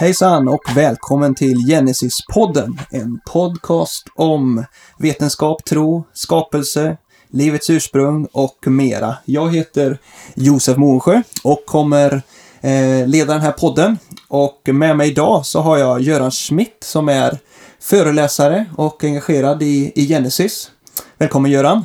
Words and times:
Hejsan 0.00 0.48
och 0.48 0.62
välkommen 0.76 1.34
till 1.34 1.56
Genesis-podden. 1.56 2.78
En 2.90 3.20
podcast 3.26 4.06
om 4.14 4.64
vetenskap, 4.98 5.64
tro, 5.64 6.04
skapelse, 6.12 6.96
livets 7.28 7.70
ursprung 7.70 8.26
och 8.32 8.66
mera. 8.66 9.16
Jag 9.24 9.54
heter 9.54 9.98
Josef 10.34 10.76
Månsjö 10.76 11.22
och 11.44 11.66
kommer 11.66 12.22
eh, 12.60 13.06
leda 13.08 13.32
den 13.32 13.42
här 13.42 13.52
podden. 13.52 13.98
Och 14.28 14.60
med 14.64 14.96
mig 14.96 15.10
idag 15.10 15.46
så 15.46 15.60
har 15.60 15.78
jag 15.78 16.00
Göran 16.00 16.30
Schmidt 16.30 16.76
som 16.80 17.08
är 17.08 17.38
föreläsare 17.80 18.66
och 18.76 19.04
engagerad 19.04 19.62
i, 19.62 19.92
i 19.94 20.08
Genesis. 20.08 20.70
Välkommen 21.18 21.50
Göran! 21.50 21.84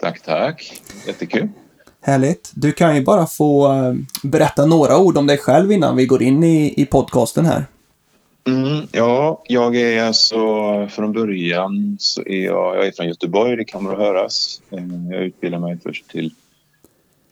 Tack, 0.00 0.22
tack. 0.22 0.82
Jättekul. 1.06 1.48
Härligt. 2.06 2.52
Du 2.54 2.72
kan 2.72 2.96
ju 2.96 3.02
bara 3.02 3.26
få 3.26 3.72
eh, 3.72 3.94
berätta 4.22 4.66
några 4.66 4.98
ord 4.98 5.16
om 5.16 5.26
dig 5.26 5.38
själv 5.38 5.72
innan 5.72 5.96
vi 5.96 6.06
går 6.06 6.22
in 6.22 6.44
i, 6.44 6.74
i 6.76 6.86
podcasten 6.86 7.46
här. 7.46 7.66
Mm, 8.46 8.86
ja, 8.92 9.42
jag 9.46 9.76
är 9.76 10.02
alltså 10.02 10.36
från 10.88 11.12
början 11.12 11.96
så 12.00 12.22
är 12.26 12.44
jag, 12.44 12.76
jag 12.76 12.86
är 12.86 12.92
från 12.92 13.08
Göteborg, 13.08 13.56
det 13.56 13.64
kan 13.64 13.84
man 13.84 13.96
höras. 13.96 14.62
Eh, 14.70 14.84
jag 15.10 15.22
utbildade 15.22 15.62
mig 15.62 15.78
först 15.82 16.08
till 16.08 16.34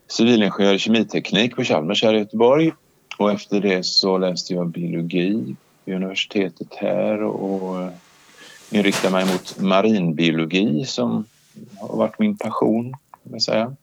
civilingenjör 0.09 0.75
i 0.75 0.79
kemiteknik 0.79 1.57
på 1.57 1.65
Chalmers 1.65 2.03
här 2.03 2.15
i 2.15 2.19
Göteborg 2.19 2.73
och 3.19 3.33
efter 3.33 3.61
det 3.61 3.87
så 3.87 4.19
läste 4.19 4.55
jag 4.55 4.69
biologi 4.69 5.57
vid 5.85 5.97
universitetet 5.97 6.75
här 6.75 7.23
och 7.23 7.83
eh, 7.83 7.91
inriktade 8.71 9.13
mig 9.13 9.25
mot 9.25 9.61
marinbiologi 9.61 10.85
som 10.85 11.25
har 11.81 11.97
varit 11.97 12.19
min 12.19 12.37
passion, 12.37 12.93
kan 12.93 13.31
man 13.31 13.41
säga. 13.41 13.77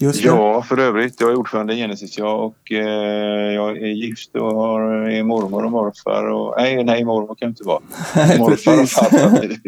Just 0.00 0.22
det. 0.22 0.28
Ja, 0.28 0.62
för 0.62 0.78
övrigt. 0.78 1.20
Jag 1.20 1.30
är 1.30 1.34
ordförande 1.34 1.74
i 1.74 1.76
Genesis 1.76 2.18
jag 2.18 2.44
och 2.44 2.72
eh, 2.72 3.52
jag 3.54 3.76
är 3.76 3.86
gift 3.86 4.36
och 4.36 4.54
har, 4.54 4.80
är 5.10 5.22
mormor 5.22 5.64
och 5.64 5.70
morfar. 5.70 6.30
Och, 6.30 6.54
nej, 6.58 6.84
nej, 6.84 7.04
mormor 7.04 7.26
kan 7.26 7.36
jag 7.38 7.50
inte 7.50 7.64
vara. 7.64 7.80
morfar 8.38 8.82
och 8.82 8.88
farfar. 8.88 9.48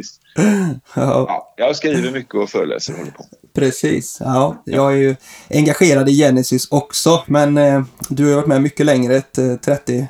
ja. 0.95 1.25
ja, 1.29 1.55
jag 1.57 1.77
skriver 1.77 2.11
mycket 2.11 2.35
och 2.35 2.51
föreläser 2.51 2.93
och 2.93 2.99
håller 2.99 3.13
på. 3.13 3.25
Precis. 3.55 4.19
Ja, 4.21 4.63
jag 4.65 4.93
är 4.93 4.97
ju 4.97 5.17
engagerad 5.51 6.09
i 6.09 6.13
Genesis 6.13 6.69
också, 6.71 7.23
men 7.27 7.59
eh, 7.59 7.83
du 8.09 8.29
har 8.29 8.37
varit 8.37 8.47
med 8.47 8.63
mycket 8.63 8.87
längre, 8.87 9.17
ett 9.17 9.63
30, 9.63 9.99
eh, 9.99 10.05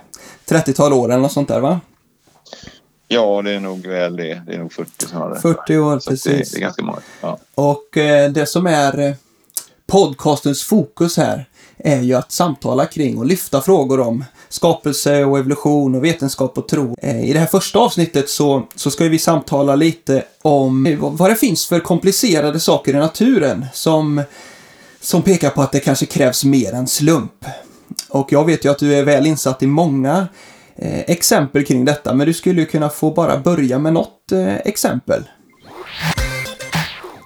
30-tal 0.48 0.92
år 0.92 1.08
eller 1.08 1.22
något 1.22 1.32
sånt 1.32 1.48
där 1.48 1.60
va? 1.60 1.80
Ja, 3.08 3.42
det 3.42 3.50
är 3.52 3.60
nog 3.60 3.86
väl 3.86 4.16
det. 4.16 4.42
Det 4.46 4.54
är 4.54 4.58
nog 4.58 4.72
40 4.72 4.90
snarare. 5.06 5.40
40 5.40 5.78
år, 5.78 5.98
Så 5.98 6.10
precis. 6.10 6.50
Det, 6.50 6.56
det, 6.56 6.58
är 6.58 6.60
ganska 6.60 6.82
många. 6.82 6.98
Ja. 7.20 7.38
Och 7.54 7.96
eh, 7.96 8.30
det 8.30 8.46
som 8.46 8.66
är 8.66 8.98
eh, 8.98 9.14
podcastens 9.90 10.62
fokus 10.62 11.16
här 11.16 11.48
är 11.78 12.00
ju 12.00 12.14
att 12.14 12.32
samtala 12.32 12.86
kring 12.86 13.18
och 13.18 13.26
lyfta 13.26 13.60
frågor 13.60 14.00
om 14.00 14.24
skapelse 14.48 15.24
och 15.24 15.38
evolution 15.38 15.94
och 15.94 16.04
vetenskap 16.04 16.58
och 16.58 16.68
tro. 16.68 16.96
Eh, 17.02 17.24
I 17.24 17.32
det 17.32 17.38
här 17.38 17.46
första 17.46 17.78
avsnittet 17.78 18.28
så, 18.28 18.66
så 18.74 18.90
ska 18.90 19.04
vi 19.04 19.18
samtala 19.18 19.74
lite 19.76 20.24
om 20.42 20.96
vad 21.00 21.30
det 21.30 21.36
finns 21.36 21.66
för 21.66 21.80
komplicerade 21.80 22.60
saker 22.60 22.94
i 22.94 22.96
naturen 22.96 23.66
som, 23.72 24.22
som 25.00 25.22
pekar 25.22 25.50
på 25.50 25.62
att 25.62 25.72
det 25.72 25.80
kanske 25.80 26.06
krävs 26.06 26.44
mer 26.44 26.72
än 26.72 26.86
slump. 26.86 27.44
Och 28.08 28.32
jag 28.32 28.46
vet 28.46 28.64
ju 28.64 28.70
att 28.70 28.78
du 28.78 28.94
är 28.94 29.04
väl 29.04 29.26
insatt 29.26 29.62
i 29.62 29.66
många 29.66 30.28
eh, 30.76 31.00
exempel 31.00 31.64
kring 31.64 31.84
detta, 31.84 32.14
men 32.14 32.26
du 32.26 32.34
skulle 32.34 32.60
ju 32.60 32.66
kunna 32.66 32.88
få 32.88 33.10
bara 33.10 33.38
börja 33.38 33.78
med 33.78 33.92
något 33.92 34.32
eh, 34.32 34.56
exempel. 34.56 35.24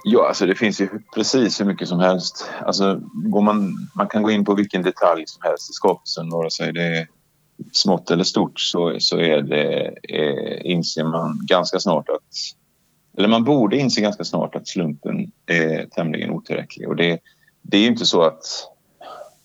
Ja, 0.07 0.27
alltså 0.27 0.45
det 0.45 0.55
finns 0.55 0.81
ju 0.81 0.89
precis 1.15 1.59
hur 1.59 1.65
mycket 1.65 1.87
som 1.87 1.99
helst. 1.99 2.49
Alltså, 2.65 3.01
går 3.13 3.41
man, 3.41 3.89
man 3.93 4.07
kan 4.07 4.23
gå 4.23 4.31
in 4.31 4.45
på 4.45 4.55
vilken 4.55 4.81
detalj 4.81 5.23
som 5.27 5.41
helst 5.43 5.69
i 5.69 5.73
skapelsen, 5.73 6.29
vare 6.29 6.51
sig 6.51 6.73
det 6.73 6.83
är 6.83 7.07
smått 7.71 8.11
eller 8.11 8.23
stort, 8.23 8.59
så, 8.59 8.95
så 8.99 9.17
är 9.17 9.41
det, 9.41 9.93
är, 10.03 10.65
inser 10.65 11.03
man 11.03 11.39
ganska 11.47 11.79
snart 11.79 12.09
att... 12.09 12.21
Eller 13.17 13.27
man 13.27 13.43
borde 13.43 13.77
inse 13.77 14.01
ganska 14.01 14.23
snart 14.23 14.55
att 14.55 14.67
slumpen 14.67 15.31
är 15.45 15.85
tämligen 15.85 16.29
otillräcklig. 16.29 16.89
Och 16.89 16.95
det, 16.95 17.19
det 17.61 17.77
är 17.77 17.81
ju 17.81 17.87
inte 17.87 18.05
så 18.05 18.23
att 18.23 18.43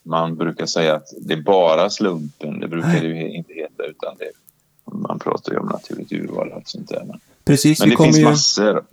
man 0.02 0.36
brukar 0.36 0.66
säga 0.66 0.94
att 0.94 1.06
det 1.20 1.34
är 1.34 1.42
bara 1.42 1.90
slumpen, 1.90 2.60
det 2.60 2.68
brukar 2.68 3.00
det 3.00 3.06
ju 3.06 3.32
inte 3.32 3.52
heta, 3.52 3.84
utan 3.84 4.16
det, 4.18 4.30
man 4.92 5.18
pratar 5.18 5.52
ju 5.52 5.58
om 5.58 5.66
naturligt 5.66 6.12
urval 6.12 6.48
och 6.48 6.56
allt 6.56 6.68
sånt 6.68 6.88
där. 6.88 7.04
Men, 7.06 7.20
Precis, 7.44 7.80
men 7.80 7.90
det 7.90 7.96
finns 7.96 8.18
ju... 8.18 8.24
massor. 8.24 8.84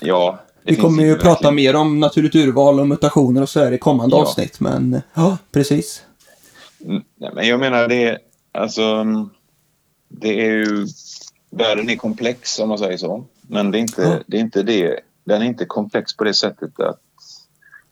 Ja, 0.00 0.38
vi 0.64 0.76
kommer 0.76 1.02
ju 1.02 1.16
prata 1.16 1.50
mer 1.50 1.76
om 1.76 2.00
naturligt 2.00 2.34
urval 2.34 2.80
och 2.80 2.88
mutationer 2.88 3.42
och 3.42 3.48
så 3.48 3.60
här 3.60 3.72
i 3.72 3.78
kommande 3.78 4.16
ja. 4.16 4.22
avsnitt, 4.22 4.60
men 4.60 5.02
ja, 5.14 5.38
precis. 5.52 6.02
Mm, 6.84 7.02
nej, 7.16 7.30
men 7.34 7.48
jag 7.48 7.60
menar 7.60 7.88
det, 7.88 8.18
alltså, 8.52 9.04
det 10.08 10.40
är 10.46 10.50
ju, 10.50 10.86
världen 11.50 11.90
är 11.90 11.96
komplex 11.96 12.58
om 12.58 12.68
man 12.68 12.78
säger 12.78 12.96
så, 12.96 13.24
men 13.42 13.70
det 13.70 13.78
är 13.78 13.80
inte, 13.80 14.02
ja. 14.02 14.18
det 14.26 14.36
är 14.36 14.40
inte 14.40 14.62
det, 14.62 15.00
den 15.24 15.42
är 15.42 15.46
inte 15.46 15.64
komplex 15.64 16.16
på 16.16 16.24
det 16.24 16.34
sättet 16.34 16.80
att 16.80 17.00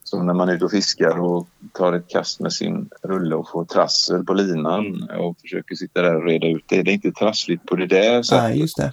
som 0.09 0.27
när 0.27 0.35
man 0.35 0.49
är 0.49 0.55
ute 0.55 0.65
och 0.65 0.71
fiskar 0.71 1.21
och 1.21 1.49
tar 1.73 1.93
ett 1.93 2.09
kast 2.09 2.41
med 2.41 2.53
sin 2.53 2.89
rulle 3.03 3.35
och 3.35 3.49
får 3.49 3.65
trassel 3.65 4.25
på 4.25 4.35
linan 4.35 5.11
och 5.19 5.41
försöker 5.41 5.75
sitta 5.75 6.03
där 6.03 6.17
och 6.17 6.25
reda 6.25 6.47
ut 6.47 6.65
det. 6.67 6.83
Det 6.83 6.91
är 6.91 6.95
inte 6.95 7.13
trassligt 7.13 7.67
på 7.67 7.77
det 7.77 7.87
där 7.87 8.23
sättet. 8.23 8.43
Nej, 8.43 8.59
just 8.59 8.77
det. 8.77 8.93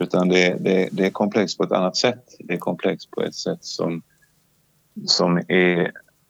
Utan 0.00 0.28
det, 0.28 0.56
det, 0.60 0.88
det 0.92 1.06
är 1.06 1.10
komplext 1.10 1.58
på 1.58 1.64
ett 1.64 1.72
annat 1.72 1.96
sätt. 1.96 2.36
Det 2.38 2.54
är 2.54 2.58
komplext 2.58 3.10
på 3.10 3.22
ett 3.22 3.34
sätt 3.34 3.64
som, 3.64 4.02
som 5.06 5.38
är 5.48 5.80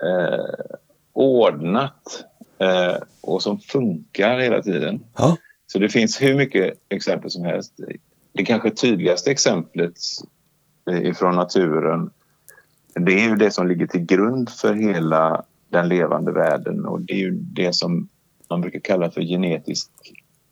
eh, 0.02 0.74
ordnat 1.12 2.24
eh, 2.58 2.96
och 3.20 3.42
som 3.42 3.58
funkar 3.58 4.38
hela 4.38 4.62
tiden. 4.62 5.04
Ja. 5.16 5.36
Så 5.66 5.78
det 5.78 5.88
finns 5.88 6.22
hur 6.22 6.34
mycket 6.34 6.74
exempel 6.88 7.30
som 7.30 7.44
helst. 7.44 7.74
Det 8.32 8.44
kanske 8.44 8.70
tydligaste 8.70 9.30
exemplet 9.30 9.94
ifrån 11.02 11.36
naturen 11.36 12.10
det 12.94 13.12
är 13.12 13.28
ju 13.28 13.36
det 13.36 13.50
som 13.50 13.68
ligger 13.68 13.86
till 13.86 14.04
grund 14.04 14.50
för 14.50 14.74
hela 14.74 15.44
den 15.68 15.88
levande 15.88 16.32
världen 16.32 16.86
och 16.86 17.00
det 17.00 17.12
är 17.12 17.18
ju 17.18 17.30
det 17.30 17.74
som 17.74 18.08
man 18.50 18.60
brukar 18.60 18.80
kalla 18.80 19.10
för 19.10 19.20
genetisk 19.20 19.90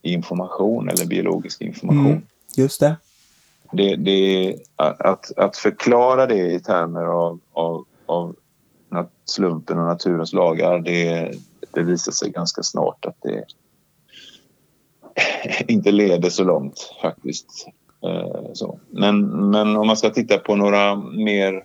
information 0.02 0.88
eller 0.88 1.06
biologisk 1.06 1.60
information. 1.60 2.06
Mm, 2.06 2.22
just 2.58 2.80
det 2.80 2.96
det, 3.72 3.96
det, 3.96 4.56
att, 4.76 5.38
att 5.38 5.56
förklara 5.56 6.26
det 6.26 6.52
i 6.52 6.60
termer 6.60 7.04
av, 7.04 7.40
av, 7.52 7.86
av 8.06 8.36
slumpen 9.24 9.78
och 9.78 9.86
naturens 9.86 10.32
lagar 10.32 10.78
det, 10.78 11.34
det 11.74 11.82
visar 11.82 12.12
sig 12.12 12.30
ganska 12.30 12.62
snart 12.62 13.04
att 13.04 13.22
det 13.22 13.44
inte 15.72 15.90
leder 15.90 16.30
så 16.30 16.44
långt 16.44 16.94
faktiskt. 17.02 17.66
Eh, 18.04 18.52
så. 18.52 18.80
Men, 18.90 19.50
men 19.50 19.76
om 19.76 19.86
man 19.86 19.96
ska 19.96 20.10
titta 20.10 20.38
på 20.38 20.56
några 20.56 20.96
mer 20.96 21.64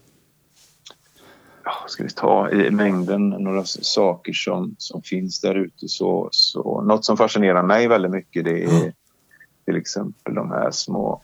ska 1.87 2.03
vi 2.03 2.09
ta 2.09 2.49
i 2.49 2.71
mängden 2.71 3.29
några 3.29 3.63
saker 3.65 4.33
som, 4.33 4.75
som 4.77 5.01
finns 5.01 5.41
där 5.41 5.55
ute 5.55 5.87
så, 5.87 6.29
så 6.31 6.81
något 6.81 7.05
som 7.05 7.17
fascinerar 7.17 7.63
mig 7.63 7.87
väldigt 7.87 8.11
mycket 8.11 8.45
det 8.45 8.63
är 8.63 8.93
till 9.71 9.79
exempel 9.79 10.35
de 10.35 10.51
här 10.51 10.71
små 10.71 11.21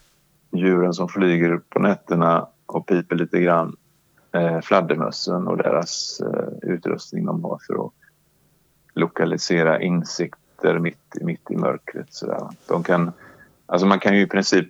djuren 0.52 0.94
som 0.94 1.08
flyger 1.08 1.58
på 1.69 1.80
nätterna 1.80 2.47
och 2.66 2.88
piper 2.88 3.16
lite 3.16 3.40
grann. 3.40 3.75
Eh, 4.31 4.62
fladdermössen 4.62 5.47
och 5.47 5.58
deras 5.58 6.22
eh, 6.22 6.69
utrustning 6.69 7.25
de 7.25 7.44
har 7.44 7.59
för 7.68 7.86
att 7.86 7.94
lokalisera 8.94 9.81
insikter 9.81 10.80
mitt, 10.80 11.18
mitt 11.22 11.51
i 11.51 11.56
mörkret. 11.56 12.13
Sådär. 12.13 12.48
De 12.68 12.83
kan, 12.83 13.12
alltså 13.66 13.88
man 13.88 14.00
kan 14.00 14.16
ju 14.16 14.22
i 14.22 14.27
princip 14.27 14.69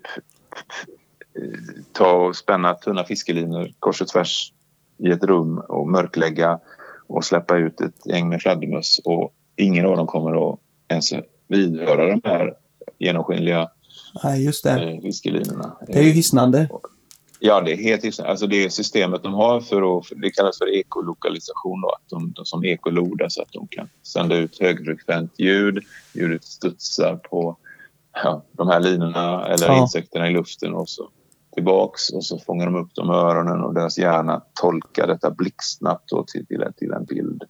eh, 1.33 1.59
ta 1.91 2.11
och 2.11 2.35
spänna 2.35 2.73
tunna 2.73 3.03
fiskelinor 3.03 3.73
kors 3.79 4.01
och 4.01 4.07
tvärs 4.07 4.53
i 4.97 5.11
ett 5.11 5.23
rum 5.23 5.57
och 5.57 5.87
mörklägga 5.87 6.59
och 7.07 7.25
släppa 7.25 7.57
ut 7.57 7.81
ett 7.81 8.05
gäng 8.05 8.29
med 8.29 8.41
fladdermöss 8.41 9.01
och 9.05 9.33
ingen 9.55 9.85
av 9.85 9.97
dem 9.97 10.07
kommer 10.07 10.53
att 10.53 10.59
ens 10.87 11.13
vidröra 11.47 12.05
de 12.05 12.21
här 12.23 12.57
genomskinliga 12.99 13.69
Nej, 14.23 14.45
just 14.45 14.63
det. 14.63 14.69
Eh, 14.69 15.01
fiskelinorna. 15.01 15.77
Det 15.87 15.99
är 15.99 16.03
ju 16.03 16.11
hisnande. 16.11 16.69
Ja, 17.39 17.61
det 17.61 17.73
är 17.73 17.77
helt 17.77 18.03
hisnande. 18.03 18.31
Alltså 18.31 18.47
det 18.47 18.69
systemet 18.69 19.23
de 19.23 19.33
har 19.33 19.61
för 19.61 19.97
att, 19.97 20.05
det 20.21 20.31
kallas 20.31 20.57
för 20.57 20.75
ekolokalisation 20.75 21.81
då, 21.81 21.89
att 21.89 22.09
de, 22.09 22.31
de 22.31 22.45
som 22.45 22.65
ekolodar 22.65 23.29
så 23.29 23.41
att 23.41 23.51
de 23.51 23.67
kan 23.67 23.89
sända 24.03 24.35
ut 24.35 24.59
högfrekvent 24.59 25.39
ljud. 25.39 25.83
Ljudet 26.13 26.43
studsar 26.43 27.15
på 27.15 27.57
ja, 28.23 28.43
de 28.51 28.67
här 28.67 28.79
linorna 28.79 29.45
eller 29.45 29.67
ja. 29.67 29.81
insekterna 29.81 30.27
i 30.29 30.33
luften 30.33 30.73
och 30.73 30.89
så 30.89 31.09
tillbaks 31.53 32.09
och 32.09 32.25
så 32.25 32.39
fångar 32.39 32.65
de 32.65 32.75
upp 32.75 32.95
dem 32.95 33.07
med 33.07 33.15
öronen 33.15 33.63
och 33.63 33.73
deras 33.73 33.97
hjärna 33.97 34.41
tolkar 34.61 35.07
detta 35.07 35.31
blixtsnabbt 35.31 36.09
till, 36.27 36.45
till, 36.45 36.63
till 36.77 36.91
en 36.91 37.05
bild 37.05 37.43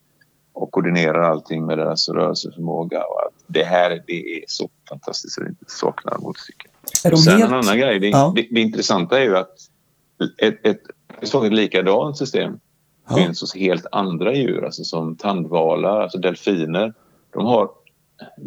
och 0.57 0.71
koordinerar 0.71 1.21
allting 1.21 1.65
med 1.65 1.77
deras 1.77 2.09
rörelseförmåga. 2.09 3.03
Och 3.03 3.21
att 3.27 3.33
det 3.47 3.63
här 3.63 4.03
det 4.07 4.37
är 4.37 4.43
så 4.47 4.69
fantastiskt 4.89 5.33
så 5.33 5.41
det 5.41 5.49
inte 5.49 5.65
saknar 5.67 6.17
motstycke. 6.17 6.67
Är 7.03 7.11
de 7.11 7.17
Sen 7.17 7.37
helt... 7.37 7.51
en 7.51 7.57
annan 7.57 7.77
grej, 7.77 7.99
det, 7.99 8.09
ja. 8.09 8.33
det, 8.35 8.47
det, 8.51 8.61
intressanta 8.61 9.19
är 9.19 9.23
ju 9.23 9.37
att 9.37 9.55
ett, 10.37 10.65
ett, 10.65 10.81
ett 11.21 11.53
likadant 11.53 12.17
system 12.17 12.59
ja. 13.09 13.15
finns 13.15 13.41
hos 13.41 13.55
helt 13.55 13.85
andra 13.91 14.33
djur, 14.33 14.65
alltså 14.65 14.83
som 14.83 15.15
tandvalar, 15.15 16.01
alltså 16.01 16.17
delfiner. 16.17 16.93
De 17.33 17.45
har 17.45 17.69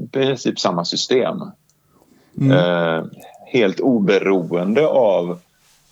i 0.04 0.08
princip 0.08 0.60
samma 0.60 0.84
system. 0.84 1.42
Mm. 2.40 2.52
Eh, 2.52 3.04
helt 3.46 3.80
oberoende 3.80 4.86
av 4.86 5.38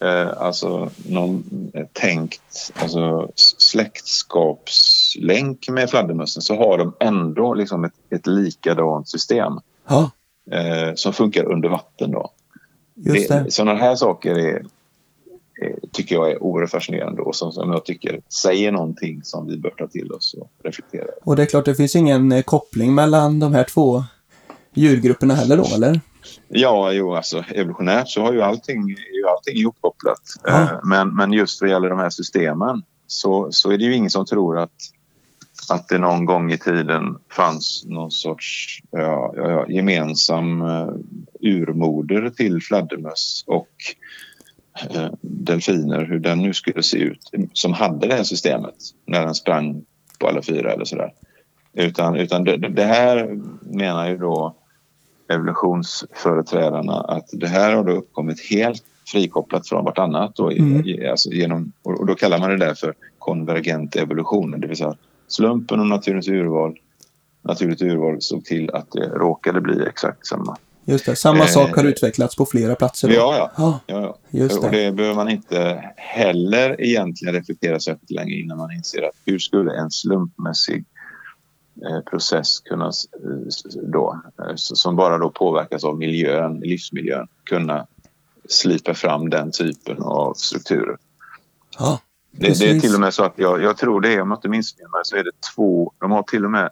eh, 0.00 0.28
alltså 0.38 0.90
någon 1.08 1.44
tänkt 1.92 2.72
alltså, 2.74 3.30
släktskapslänk 5.08 5.68
med 5.68 5.90
fladdermössen 5.90 6.42
så 6.42 6.56
har 6.56 6.78
de 6.78 6.94
ändå 7.00 7.54
liksom 7.54 7.84
ett, 7.84 7.92
ett 8.10 8.26
likadant 8.26 9.08
system 9.08 9.52
Ja, 9.88 10.10
eh, 10.50 10.94
som 10.94 11.12
funkar 11.12 11.52
under 11.52 11.68
vatten. 11.68 12.10
Då. 12.10 12.30
just 12.96 13.28
det. 13.28 13.50
Sådana 13.50 13.78
här 13.78 13.94
saker 13.96 14.34
är, 14.38 14.66
är, 15.62 15.74
tycker 15.92 16.14
jag 16.14 16.30
är 16.30 16.42
oerhört 16.42 16.70
fascinerande 16.70 17.22
och 17.22 17.36
som, 17.36 17.52
som 17.52 17.72
jag 17.72 17.84
tycker 17.84 18.20
säger 18.42 18.72
någonting 18.72 19.20
som 19.24 19.46
vi 19.46 19.56
bör 19.58 19.70
ta 19.70 19.86
till 19.86 20.12
oss 20.12 20.34
och 20.40 20.50
reflektera. 20.64 21.06
Och 21.24 21.36
det 21.36 21.42
är 21.42 21.46
klart, 21.46 21.64
det 21.64 21.74
finns 21.74 21.96
ingen 21.96 22.32
eh, 22.32 22.42
koppling 22.42 22.94
mellan 22.94 23.40
de 23.40 23.54
här 23.54 23.64
två 23.64 24.04
djurgrupperna 24.74 25.34
heller 25.34 25.56
då, 25.56 25.64
eller? 25.74 26.00
Ja, 26.48 26.92
jo, 26.92 27.14
alltså 27.14 27.44
evolutionärt 27.54 28.08
så 28.08 28.22
har 28.22 28.32
ju 28.32 28.42
allting, 28.42 28.82
är 28.90 29.16
ju 29.16 29.28
allting 29.28 29.56
ihopkopplat. 29.56 30.20
Ja. 30.44 30.62
Eh, 30.62 30.68
Men, 30.82 31.16
men 31.16 31.32
just 31.32 31.60
vad 31.60 31.70
gäller 31.70 31.88
de 31.90 31.98
här 31.98 32.10
systemen 32.10 32.82
så, 33.06 33.48
så 33.50 33.70
är 33.70 33.78
det 33.78 33.84
ju 33.84 33.94
ingen 33.94 34.10
som 34.10 34.26
tror 34.26 34.58
att, 34.58 34.70
att 35.70 35.88
det 35.88 35.98
någon 35.98 36.24
gång 36.24 36.52
i 36.52 36.58
tiden 36.58 37.16
fanns 37.30 37.84
någon 37.86 38.10
sorts 38.10 38.80
ja, 38.90 39.32
ja, 39.36 39.66
gemensam 39.68 40.62
uh, 40.62 40.94
urmoder 41.40 42.30
till 42.30 42.62
fladdermöss 42.62 43.44
och 43.46 43.68
eh, 44.90 45.10
delfiner, 45.20 46.04
hur 46.04 46.18
den 46.18 46.38
nu 46.38 46.54
skulle 46.54 46.82
se 46.82 46.98
ut, 46.98 47.30
som 47.52 47.72
hade 47.72 48.06
det 48.06 48.14
här 48.14 48.22
systemet 48.22 48.74
när 49.06 49.24
den 49.24 49.34
sprang 49.34 49.84
på 50.18 50.28
alla 50.28 50.42
fyra 50.42 50.72
eller 50.72 50.84
sådär. 50.84 51.12
Utan, 51.72 52.16
utan 52.16 52.44
det, 52.44 52.56
det 52.56 52.84
här 52.84 53.38
menar 53.62 54.08
ju 54.08 54.16
då 54.16 54.56
evolutionsföreträdarna 55.32 57.00
att 57.00 57.28
det 57.32 57.48
här 57.48 57.76
har 57.76 57.84
då 57.84 57.92
uppkommit 57.92 58.50
helt 58.50 58.84
frikopplat 59.12 59.68
från 59.68 59.84
vartannat. 59.84 60.36
Då, 60.36 60.50
Mm. 60.50 61.10
alltså 61.10 61.30
genom, 61.30 61.72
och 61.82 62.06
då 62.06 62.14
kallar 62.14 62.38
man 62.38 62.50
det 62.50 62.56
där 62.56 62.74
för 62.74 62.94
konvergent 63.18 63.96
evolution. 63.96 64.60
Det 64.60 64.66
vill 64.66 64.76
säga 64.76 64.96
slumpen 65.28 65.80
och 65.80 65.86
naturens 65.86 66.28
urval, 66.28 66.78
naturligt 67.42 67.82
urval 67.82 68.16
såg 68.20 68.44
till 68.44 68.70
att 68.70 68.90
det 68.92 69.08
råkade 69.08 69.60
bli 69.60 69.86
exakt 69.86 70.26
samma. 70.26 70.56
Just 70.84 71.06
det, 71.06 71.16
samma 71.16 71.44
Eh, 71.44 71.46
sak 71.46 71.76
har 71.76 71.84
utvecklats 71.84 72.36
på 72.36 72.46
flera 72.46 72.74
platser. 72.74 73.08
Då. 73.08 73.14
Ja, 73.14 73.36
ja. 73.36 73.50
ja 73.56 73.80
ja, 73.86 74.00
ja. 74.00 74.38
just 74.38 74.58
Och 74.58 74.70
det. 74.70 74.92
behöver 74.92 75.14
man 75.14 75.28
inte 75.28 75.84
heller 75.96 76.80
egentligen 76.80 77.34
reflektera 77.34 77.80
särskilt 77.80 78.10
länge 78.10 78.34
innan 78.34 78.58
man 78.58 78.72
inser 78.72 79.02
att 79.02 79.14
hur 79.24 79.38
skulle 79.38 79.76
en 79.80 79.90
slumpmässig 79.90 80.84
eh, 81.90 82.00
process 82.10 82.60
kunna 82.60 82.92
då, 83.82 84.20
eh, 84.38 84.52
som 84.56 84.96
bara 84.96 85.18
då 85.18 85.30
påverkas 85.30 85.84
av 85.84 85.98
miljön, 85.98 86.60
livsmiljön, 86.60 87.28
kunna 87.44 87.86
slipa 88.48 88.94
fram 88.94 89.30
den 89.30 89.50
typen 89.52 90.02
av 90.02 90.34
strukturer. 90.34 90.96
Ja, 91.78 92.00
Det, 92.30 92.58
det 92.58 92.70
är 92.70 92.80
till 92.80 92.94
och 92.94 93.00
med 93.00 93.14
så 93.14 93.24
att 93.24 93.32
jag, 93.36 93.62
jag 93.62 93.76
tror 93.76 94.00
det 94.00 94.12
är, 94.14 94.20
om 94.20 94.30
jag 94.30 94.38
inte 94.38 94.48
missminner 94.48 94.90
mig, 94.90 95.00
så 95.04 95.16
är 95.16 95.24
det 95.24 95.30
två, 95.54 95.92
de 95.98 96.10
har 96.10 96.22
till 96.22 96.44
och 96.44 96.50
med 96.50 96.70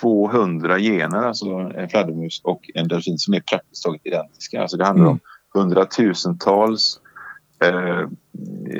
200 0.00 0.78
gener, 0.78 1.22
alltså 1.22 1.46
en 1.46 1.88
fladdermus 1.88 2.40
och 2.44 2.70
en 2.74 2.88
delfin 2.88 3.18
som 3.18 3.34
är 3.34 3.40
praktiskt 3.40 3.84
taget 3.84 4.00
identiska. 4.06 4.62
Alltså 4.62 4.76
det 4.76 4.84
handlar 4.84 5.04
Mm. 5.06 5.12
om 5.12 5.60
hundratusentals 5.60 7.00
eh, 7.64 8.08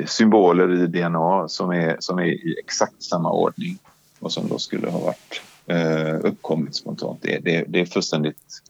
symboler 0.05 0.83
i 0.83 0.87
DNA 0.87 1.47
som 1.47 1.69
är, 1.69 1.97
som 1.99 2.19
är 2.19 2.23
i 2.25 2.55
exakt 2.59 3.03
samma 3.03 3.31
ordning 3.31 3.77
och 4.19 4.31
som 4.31 4.47
då 4.47 4.57
skulle 4.59 4.89
ha 4.89 4.99
varit 4.99 5.41
eh, 5.65 6.15
uppkommit 6.29 6.75
spontant. 6.75 7.19
Det, 7.21 7.39
det, 7.39 7.65
det 7.67 7.79
är 7.81 7.85
fullständigt 7.85 8.61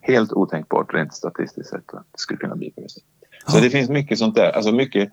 helt 0.00 0.32
otänkbart 0.32 0.94
rent 0.94 1.14
statistiskt 1.14 1.70
sett 1.70 1.94
att 1.94 2.06
det 2.12 2.18
skulle 2.18 2.38
kunna 2.38 2.56
bli 2.56 2.70
på 2.70 2.80
det 2.80 2.88
sättet. 2.88 3.08
Så 3.46 3.60
det 3.60 3.70
finns 3.70 3.90
mycket 3.90 4.18
sånt 4.18 4.34
där. 4.34 4.50
Alltså 4.52 4.72
mycket, 4.72 5.12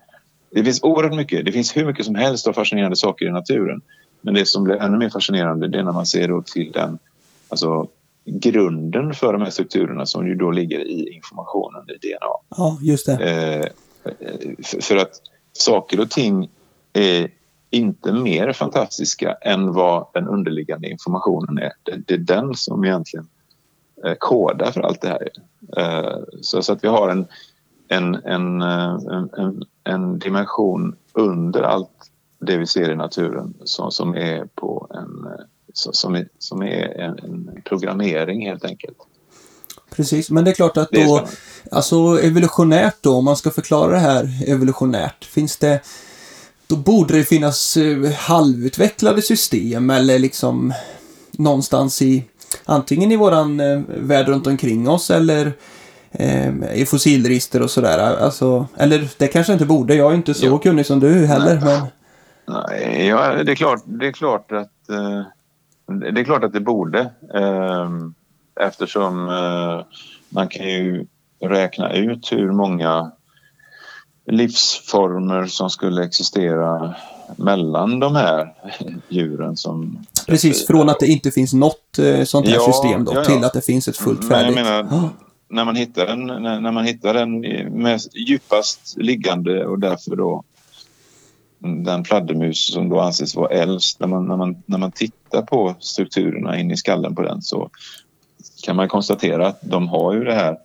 det 0.50 0.64
finns 0.64 0.82
oerhört 0.82 1.14
mycket. 1.14 1.44
Det 1.44 1.52
finns 1.52 1.76
hur 1.76 1.86
mycket 1.86 2.06
som 2.06 2.14
helst 2.14 2.46
av 2.46 2.52
fascinerande 2.52 2.96
saker 2.96 3.26
i 3.26 3.30
naturen. 3.30 3.82
Men 4.20 4.34
det 4.34 4.46
som 4.46 4.64
blir 4.64 4.76
ännu 4.76 4.98
mer 4.98 5.08
fascinerande 5.08 5.68
det 5.68 5.78
är 5.78 5.82
när 5.82 5.92
man 5.92 6.06
ser 6.06 6.28
då 6.28 6.42
till 6.42 6.72
den 6.72 6.98
alltså, 7.48 7.88
grunden 8.24 9.14
för 9.14 9.32
de 9.32 9.42
här 9.42 9.50
strukturerna 9.50 10.06
som 10.06 10.28
ju 10.28 10.34
då 10.34 10.50
ligger 10.50 10.78
i 10.78 11.14
informationen 11.14 11.84
i 11.88 12.06
DNA. 12.06 12.26
ja, 12.56 12.78
just 12.82 13.06
det. 13.06 13.12
Eh, 13.12 13.66
för, 14.80 14.96
att 14.96 15.12
saker 15.52 16.00
och 16.00 16.10
ting 16.10 16.50
är 16.92 17.30
inte 17.70 18.12
mer 18.12 18.52
fantastiska 18.52 19.32
än 19.32 19.72
vad 19.72 20.06
den 20.14 20.28
underliggande 20.28 20.88
informationen 20.88 21.58
är. 21.58 21.72
Det, 21.82 22.02
det 22.06 22.14
är 22.14 22.18
den 22.18 22.54
som 22.54 22.84
egentligen 22.84 23.28
eh, 24.04 24.14
kodar 24.18 24.70
för 24.70 24.80
allt 24.80 25.00
det 25.00 25.08
här. 25.08 25.28
Eh, 25.76 26.18
så, 26.40 26.62
så 26.62 26.72
att 26.72 26.84
vi 26.84 26.88
har 26.88 27.08
en, 27.08 27.26
en, 27.88 28.14
en, 28.14 28.62
eh, 28.62 28.98
en, 29.10 29.30
en, 29.38 29.64
en 29.84 30.18
dimension 30.18 30.96
under 31.12 31.62
allt 31.62 32.10
det 32.38 32.56
vi 32.56 32.66
ser 32.66 32.90
i 32.90 32.96
naturen 32.96 33.54
som, 33.64 33.92
som 33.92 34.14
är 34.14 34.48
på 34.54 34.86
en 34.90 35.32
eh, 35.32 35.44
som 35.76 36.14
är, 36.14 36.28
som 36.38 36.62
är 36.62 37.00
en, 37.00 37.18
en 37.18 37.62
programmering 37.64 38.46
helt 38.46 38.64
enkelt. 38.64 38.96
Precis, 39.90 40.30
men 40.30 40.44
det 40.44 40.50
är 40.50 40.54
klart 40.54 40.76
att 40.76 40.90
då, 40.90 41.26
alltså 41.70 41.96
evolutionärt 42.22 42.96
då, 43.00 43.14
om 43.14 43.24
man 43.24 43.36
ska 43.36 43.50
förklara 43.50 43.92
det 43.92 43.98
här 43.98 44.42
evolutionärt, 44.46 45.24
finns 45.24 45.56
det, 45.56 45.80
då 46.66 46.76
borde 46.76 47.14
det 47.14 47.24
finnas 47.24 47.76
eh, 47.76 48.12
halvutvecklade 48.12 49.22
system 49.22 49.90
eller 49.90 50.18
liksom 50.18 50.72
någonstans 51.32 52.02
i, 52.02 52.24
antingen 52.64 53.12
i 53.12 53.16
våran 53.16 53.60
eh, 53.60 53.80
värld 53.88 54.28
runt 54.28 54.46
omkring 54.46 54.88
oss 54.88 55.10
eller 55.10 55.52
eh, 56.18 56.80
i 56.80 56.86
fossilregister 56.86 57.62
och 57.62 57.70
sådär. 57.70 58.16
Alltså, 58.16 58.66
eller 58.76 59.08
det 59.18 59.28
kanske 59.28 59.52
inte 59.52 59.66
borde, 59.66 59.94
jag 59.94 60.12
är 60.12 60.16
inte 60.16 60.34
så 60.34 60.46
Ja. 60.46 60.58
kunnig 60.58 60.86
som 60.86 61.00
du 61.00 61.26
heller, 61.26 61.54
Nej. 61.54 61.64
men 61.64 61.86
Nej, 62.48 63.06
ja, 63.06 63.42
det, 63.44 63.52
är 63.52 63.56
klart, 63.56 63.82
det, 63.84 64.06
är 64.06 64.12
klart 64.12 64.52
att, 64.52 64.88
eh, 64.90 65.22
det 66.14 66.20
är 66.20 66.24
klart 66.24 66.44
att 66.44 66.52
det 66.52 66.60
borde. 66.60 67.00
Eh, 67.34 67.90
eftersom 68.60 69.28
eh, 69.28 69.84
man 70.28 70.48
kan 70.48 70.66
ju 70.68 71.06
räkna 71.42 71.92
ut 71.92 72.32
hur 72.32 72.52
många 72.52 73.12
livsformer 74.30 75.46
som 75.46 75.70
skulle 75.70 76.04
existera 76.04 76.94
mellan 77.36 78.00
de 78.00 78.14
här 78.16 78.52
djuren 79.08 79.56
som... 79.56 80.06
precis 80.26 80.66
från 80.66 80.88
att 80.88 81.00
det 81.00 81.06
inte 81.06 81.30
finns 81.30 81.52
något 81.52 81.98
sånt 82.24 82.46
här 82.46 82.54
Ja, 82.54 82.60
system 82.72 83.04
då, 83.04 83.12
ja, 83.14 83.18
ja. 83.18 83.24
till 83.24 83.44
att 83.44 83.52
det 83.52 83.60
finns 83.64 83.88
ett 83.88 83.96
fullt 83.96 84.20
Men 84.22 84.30
jag 84.30 84.54
färdigt. 84.54 84.54
menar. 84.90 85.08
När 85.48 85.64
man 85.64 85.76
hittar 85.76 86.06
den, 86.06 86.26
när, 86.26 86.60
när 86.60 86.72
man 86.72 86.84
hittar 86.84 87.14
den 87.14 87.40
mest 87.82 88.16
djupast 88.16 88.94
liggande 88.96 89.66
och 89.66 89.78
därför 89.78 90.16
då 90.16 90.42
den 91.58 92.04
fladdermus 92.04 92.72
som 92.72 92.88
då 92.88 93.00
anses 93.00 93.36
vara 93.36 93.48
äldst. 93.48 94.00
När 94.00 94.06
man, 94.06 94.26
när, 94.28 94.36
man, 94.36 94.62
när 94.66 94.78
man 94.78 94.92
tittar 94.92 95.42
på 95.42 95.74
strukturerna 95.78 96.58
in 96.58 96.70
i 96.70 96.76
skallen 96.76 97.14
på 97.14 97.22
den 97.22 97.42
så 97.42 97.70
kan 98.64 98.76
man 98.76 98.88
konstatera 98.88 99.46
att 99.46 99.58
de 99.62 99.88
har 99.88 100.14
ju 100.14 100.24
det 100.24 100.34
här 100.34 100.56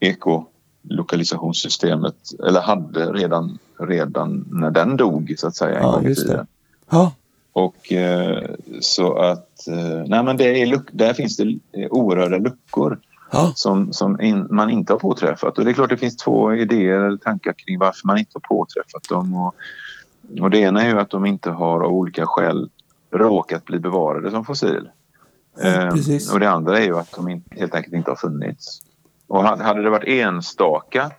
ekolokalisationssystemet 0.00 2.16
eller 2.46 2.60
hade 2.60 3.12
redan, 3.12 3.58
redan 3.78 4.44
när 4.50 4.70
den 4.70 4.96
dog 4.96 5.34
så 5.38 5.46
att 5.46 5.56
säga 5.56 5.78
Ja, 5.78 6.02
just 6.02 6.26
det. 6.28 6.46
ja, 6.90 7.12
Och 7.52 7.92
eh, 7.92 8.50
så 8.80 9.14
att 9.14 9.68
eh, 9.68 10.02
nej 10.06 10.22
men 10.22 10.36
det 10.36 10.62
är 10.62 10.80
där 10.92 11.14
finns 11.14 11.36
det 11.36 11.58
eh, 11.72 11.86
oerhörda 11.90 12.38
luckor 12.38 13.00
ja, 13.34 13.52
som, 13.54 13.92
som 13.92 14.20
in, 14.20 14.46
man 14.50 14.70
inte 14.70 14.92
har 14.92 14.98
påträffat. 14.98 15.58
Och 15.58 15.64
det 15.64 15.70
är 15.70 15.74
klart 15.74 15.90
det 15.90 15.96
finns 15.96 16.16
två 16.16 16.54
idéer 16.54 17.00
eller 17.00 17.16
tankar 17.16 17.52
kring 17.52 17.78
varför 17.78 18.06
man 18.06 18.18
inte 18.18 18.30
har 18.34 18.56
påträffat 18.56 19.08
dem. 19.08 19.34
Och, 19.34 19.54
och 20.40 20.50
det 20.50 20.58
ena 20.58 20.82
är 20.82 20.88
ju 20.88 21.00
att 21.00 21.10
de 21.10 21.26
inte 21.26 21.50
har 21.50 21.80
av 21.80 21.92
olika 21.92 22.26
skäl 22.26 22.70
råkat 23.10 23.64
bli 23.64 23.78
bevarade 23.78 24.30
som 24.30 24.44
fossil. 24.44 24.88
Ja, 25.56 25.68
Eh, 25.68 25.90
precis. 25.90 26.32
och 26.32 26.40
det 26.40 26.50
andra 26.50 26.78
är 26.78 26.84
ju 26.84 26.98
att 26.98 27.12
de 27.12 27.42
helt 27.50 27.74
enkelt 27.74 27.94
inte 27.94 28.10
har 28.10 28.16
funnits. 28.16 28.82
Och 29.26 29.44
hade 29.44 29.64
hade 29.64 29.82
det 29.82 29.90
varit 29.90 30.08
enstaka 30.08 31.10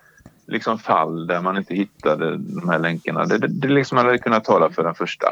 liksom 0.48 0.80
fall 0.80 1.28
där 1.28 1.42
man 1.42 1.58
inte 1.58 1.76
hittade 1.76 2.38
de 2.38 2.70
här 2.70 2.80
länkarna, 2.80 3.26
det, 3.26 3.38
det, 3.38 3.48
det 3.48 3.68
liksom 3.68 3.98
hade 3.98 4.18
kunnat 4.18 4.44
tala 4.44 4.70
för 4.70 4.84
den 4.84 4.96
första 4.96 5.28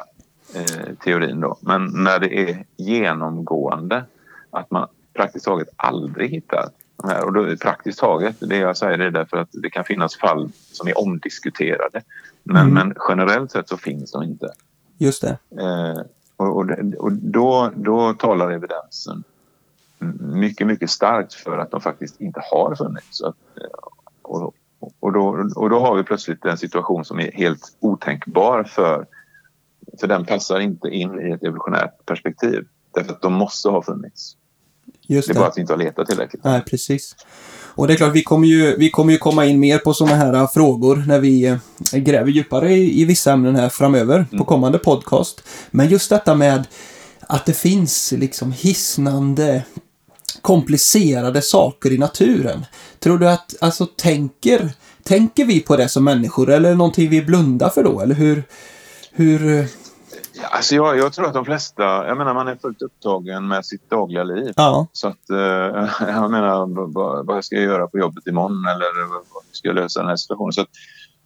eh, 0.56 0.96
teorin 1.04 1.40
då. 1.40 1.58
Men 1.62 1.86
när 1.86 2.20
det 2.20 2.50
är 2.50 2.66
genomgående 2.78 4.06
att 4.50 4.72
man 4.72 4.88
praktiskt 5.14 5.46
taget 5.46 5.68
aldrig 5.76 6.30
hittar 6.30 6.70
de 6.96 7.10
här. 7.10 7.26
Och 7.26 7.34
då, 7.34 7.58
praktiskt 7.62 8.00
taget, 8.00 8.36
det 8.40 8.58
jag 8.58 8.78
säger 8.78 8.98
det 8.98 9.06
är 9.06 9.12
därför 9.12 9.38
att 9.38 9.50
det 9.52 9.70
kan 9.70 9.84
finnas 9.84 10.18
fall 10.18 10.52
som 10.72 10.88
är 10.88 10.98
omdiskuterade. 11.00 12.02
Men, 12.44 12.58
Mm. 12.72 12.74
men 12.74 12.96
generellt 13.10 13.52
sett 13.52 13.70
så 13.70 13.78
finns 13.78 14.12
de 14.12 14.24
inte. 14.24 14.48
just 14.98 15.22
det. 15.22 15.38
Eh, 15.62 16.02
och 16.38 16.58
och, 16.58 16.66
och 16.98 17.12
då, 17.12 17.72
då 17.76 18.14
talar 18.14 18.52
evidensen 18.52 19.24
mycket, 20.20 20.68
mycket 20.68 20.90
starkt 20.90 21.34
för 21.34 21.58
att 21.58 21.72
de 21.72 21.82
faktiskt 21.82 22.22
inte 22.22 22.42
har 22.52 22.76
funnits. 22.76 23.22
Att, 23.22 23.36
eh, 23.58 23.90
och, 24.22 24.56
och, 25.00 25.14
då, 25.14 25.50
och 25.56 25.70
då 25.70 25.80
har 25.80 25.96
vi 25.96 26.04
plötsligt 26.04 26.46
en 26.46 26.58
situation 26.58 27.06
som 27.06 27.20
är 27.20 27.32
helt 27.32 27.78
otänkbar 27.80 28.64
för, 28.64 29.06
för 30.00 30.08
den 30.08 30.26
passar 30.26 30.60
inte 30.60 30.88
in 30.88 31.20
i 31.28 31.32
ett 31.32 31.44
evolutionärt 31.44 32.06
perspektiv. 32.06 32.68
Därför 32.94 33.14
att 33.14 33.22
de 33.22 33.34
måste 33.34 33.70
ha 33.70 33.82
funnits. 33.82 34.38
Just 35.08 35.28
Det 35.28 35.32
är 35.32 35.34
det. 35.34 35.40
bara 35.40 35.50
att 35.50 35.58
vi 35.58 35.62
inte 35.62 35.74
har 35.74 35.78
letat 35.78 36.08
tillräckligt. 36.08 36.44
Nej, 36.44 36.62
precis. 36.70 37.16
Och 37.76 37.88
det 37.88 37.94
är 37.94 37.98
klart, 37.98 38.14
vi 38.16 38.24
kommer 38.24 38.48
ju, 38.48 38.76
vi 38.78 38.90
kommer 38.90 39.12
ju 39.14 39.18
komma 39.20 39.46
in 39.46 39.60
mer 39.60 39.78
på 39.78 39.94
sådana 39.94 40.16
här 40.16 40.34
äh, 40.34 40.48
frågor 40.50 41.04
när 41.08 41.20
vi 41.20 41.46
eh, 41.46 41.58
gräver 42.00 42.32
djupare 42.32 42.74
i, 42.74 43.02
i 43.02 43.06
vissa 43.06 43.32
ämnen 43.32 43.56
här 43.56 43.70
framöver 43.70 44.26
på 44.38 44.46
kommande 44.46 44.78
podcast. 44.80 45.44
Men 45.72 45.88
just 45.90 46.10
detta 46.10 46.36
med 46.36 46.68
att 47.20 47.46
det 47.46 47.54
finns 47.54 48.12
liksom 48.18 48.52
hisnande 48.52 49.64
komplicerade 50.42 51.42
saker 51.42 51.92
i 51.92 51.98
naturen. 51.98 52.66
Tror 53.00 53.18
du 53.18 53.30
att, 53.30 53.56
alltså 53.62 53.86
tänker, 53.86 54.70
tänker 55.04 55.46
vi 55.46 55.60
på 55.60 55.78
det 55.78 55.90
som 55.90 56.04
människor 56.04 56.50
eller 56.50 56.70
är 56.70 56.72
det 56.74 56.78
någonting 56.78 57.10
vi 57.10 57.22
blundar 57.22 57.70
för 57.70 57.84
då? 57.84 58.02
Eller 58.02 58.16
hur, 58.16 58.44
hur, 59.12 59.68
alltså 60.52 60.76
jag, 60.76 60.98
jag 60.98 61.14
tror 61.14 61.28
att 61.28 61.34
de 61.34 61.46
flesta, 61.46 61.84
jag 62.08 62.18
menar 62.18 62.34
man 62.34 62.48
är 62.48 62.56
fullt 62.56 62.82
upptagen 62.82 63.48
med 63.48 63.66
sitt 63.66 63.90
dagliga 63.90 64.24
liv. 64.24 64.54
ja, 64.56 64.88
Så 64.92 65.08
att, 65.08 65.30
eh, 65.30 65.38
jag 66.08 66.32
menar, 66.32 66.66
v- 66.68 66.92
v- 66.96 67.24
vad 67.34 67.46
ska 67.46 67.56
jag 67.56 67.64
göra 67.66 67.88
på 67.88 67.98
jobbet 68.00 68.28
imorgon 68.28 68.66
eller 68.66 69.08
vad 69.14 69.44
ska 69.52 69.68
jag 69.68 69.76
lösa 69.76 70.00
den 70.00 70.10
här 70.10 70.16
situationen? 70.16 70.54
Så 70.54 70.62
att 70.62 70.68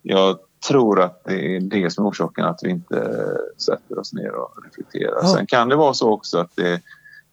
jag 0.02 0.38
tror 0.68 1.02
att 1.02 1.24
det 1.26 1.56
är 1.56 1.60
det 1.60 1.90
som 1.94 2.06
är 2.06 2.10
orsaken 2.10 2.46
att 2.46 2.60
vi 2.64 2.70
inte 2.70 3.14
sätter 3.58 4.00
oss 4.00 4.14
ner 4.14 4.32
och 4.36 4.52
reflekterar. 4.66 5.20
Ja. 5.22 5.28
Sen 5.28 5.48
kan 5.48 5.70
det 5.70 5.76
vara 5.76 5.94
så 5.94 6.12
också 6.14 6.38
att 6.40 6.56
det, 6.56 6.82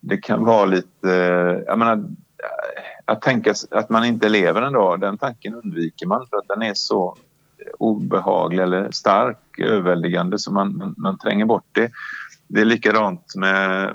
det 0.01 0.17
kan 0.17 0.45
vara 0.45 0.65
lite, 0.65 1.09
jag 1.67 1.79
menar, 1.79 2.05
att 3.05 3.23
tänka 3.23 3.55
att 3.71 3.89
man 3.91 4.05
inte 4.05 4.29
lever 4.29 4.63
en 4.63 4.73
dag, 4.73 5.01
den 5.01 5.19
tanken 5.19 5.55
undviker 5.55 6.07
man 6.07 6.27
för 6.31 6.37
att 6.37 6.49
den 6.49 6.63
är 6.63 6.75
så 6.75 7.17
obehaglig 7.85 8.63
eller 8.63 8.91
stark, 8.91 9.59
överväldigande 9.59 10.39
så 10.39 10.53
man, 10.53 10.77
man, 10.77 10.95
man 10.97 11.19
tränger 11.19 11.45
bort 11.45 11.69
det. 11.73 11.91
Det 12.49 12.61
är 12.61 12.65
likadant 12.65 13.35
med, 13.37 13.95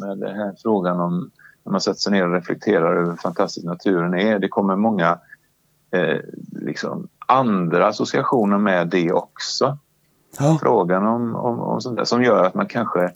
med 0.00 0.18
den 0.18 0.36
här 0.36 0.54
frågan 0.62 1.00
om 1.00 1.30
när 1.64 1.72
man 1.72 1.80
sätter 1.80 2.00
sig 2.00 2.12
ner 2.12 2.28
och 2.28 2.34
reflekterar 2.34 2.96
över 2.96 3.10
hur 3.10 3.16
fantastisk 3.16 3.66
naturen 3.66 4.14
är. 4.14 4.38
Det 4.38 4.48
kommer 4.48 4.76
många 4.76 5.18
eh, 5.90 6.18
liksom 6.52 7.08
andra 7.26 7.86
associationer 7.86 8.58
med 8.58 8.88
det 8.88 9.12
också. 9.12 9.78
ja, 10.38 10.58
Frågan 10.62 11.06
om, 11.06 11.34
om, 11.34 11.60
om 11.60 11.80
sånt 11.80 11.96
där 11.96 12.04
som 12.04 12.22
gör 12.22 12.44
att 12.44 12.54
man 12.54 12.66
kanske 12.66 13.12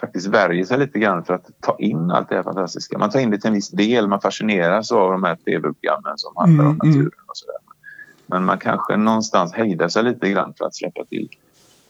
faktiskt 0.00 0.26
värjer 0.26 0.64
sig 0.64 0.78
lite 0.78 0.98
grann 0.98 1.24
för 1.24 1.34
att 1.34 1.50
ta 1.60 1.76
in 1.78 2.10
allt 2.10 2.28
det 2.28 2.34
här 2.36 2.42
fantastiska. 2.42 2.98
Man 2.98 3.10
tar 3.10 3.20
in 3.20 3.30
det 3.30 3.38
till 3.38 3.48
en 3.48 3.54
viss 3.54 3.70
del, 3.70 4.08
man 4.08 4.20
fascineras 4.20 4.92
av 4.92 5.12
de 5.12 5.24
här 5.24 5.36
tv-programmen 5.36 6.12
som 6.16 6.32
handlar 6.36 6.64
om 6.64 6.70
Mm, 6.70 6.80
mm. 6.80 6.98
naturen 6.98 7.24
och 7.26 7.36
sådär. 7.36 7.65
Men 8.26 8.44
man 8.44 8.58
kanske 8.58 8.96
någonstans 8.96 9.52
hejdar 9.52 9.88
sig 9.88 10.02
lite 10.02 10.28
grann 10.30 10.54
för 10.58 10.64
att 10.64 10.74
släppa 10.74 11.04
till 11.04 11.28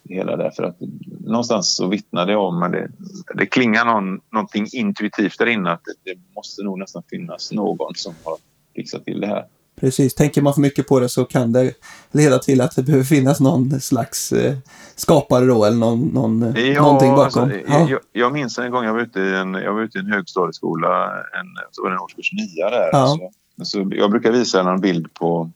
det 0.02 0.14
hela 0.14 0.36
därför 0.36 0.62
att 0.62 0.76
någonstans 1.24 1.76
så 1.76 1.88
vittnar 1.88 2.26
det 2.26 2.36
om, 2.36 2.58
men 2.58 2.72
det, 2.72 2.88
det 3.34 3.46
klingar 3.46 3.84
någon, 3.84 4.20
någonting 4.32 4.66
intuitivt 4.72 5.38
där 5.38 5.46
inne 5.46 5.72
att 5.72 5.80
det, 5.84 6.12
det 6.12 6.18
måste 6.36 6.62
nog 6.62 6.78
nästan 6.78 7.02
finnas 7.10 7.52
någon 7.52 7.94
som 7.94 8.14
har 8.24 8.36
fixat 8.74 9.04
till 9.04 9.20
det 9.20 9.26
här. 9.26 9.44
precis. 9.80 10.14
Tänker 10.14 10.42
man 10.42 10.54
för 10.54 10.60
mycket 10.60 10.88
på 10.88 11.00
det 11.00 11.08
så 11.08 11.24
kan 11.24 11.52
det 11.52 11.72
leda 12.12 12.38
till 12.38 12.60
att 12.60 12.76
det 12.76 12.82
behöver 12.82 13.04
finnas 13.04 13.40
någon 13.40 13.80
slags 13.80 14.32
eh, 14.32 14.56
skapare 14.96 15.44
då 15.46 15.64
eller 15.64 15.76
någon, 15.76 16.00
någon, 16.00 16.42
eh, 16.42 16.68
Ja, 16.68 16.82
någonting 16.82 17.10
bakom. 17.10 17.42
alltså, 17.42 17.58
ja. 17.68 17.88
jag, 17.90 18.00
jag 18.12 18.32
minns 18.32 18.58
en 18.58 18.70
gång 18.70 18.84
jag 18.84 18.92
var 18.92 19.00
ute 19.00 19.20
i 19.20 19.34
en, 19.34 19.54
jag 19.54 19.74
var 19.74 19.82
ute 19.82 19.98
i 19.98 20.00
en 20.00 20.12
högstadieskola, 20.12 21.04
en, 21.40 21.46
så 21.70 21.82
var 21.82 21.90
det 21.90 21.96
en 21.96 22.00
årskurs 22.00 22.32
9 22.32 22.64
där. 22.70 22.88
Ja. 22.92 23.06
Så, 23.58 23.64
så 23.64 23.90
jag 23.90 24.10
brukar 24.10 24.32
visa 24.32 24.70
en 24.70 24.80
bild 24.80 25.14
på, 25.14 25.50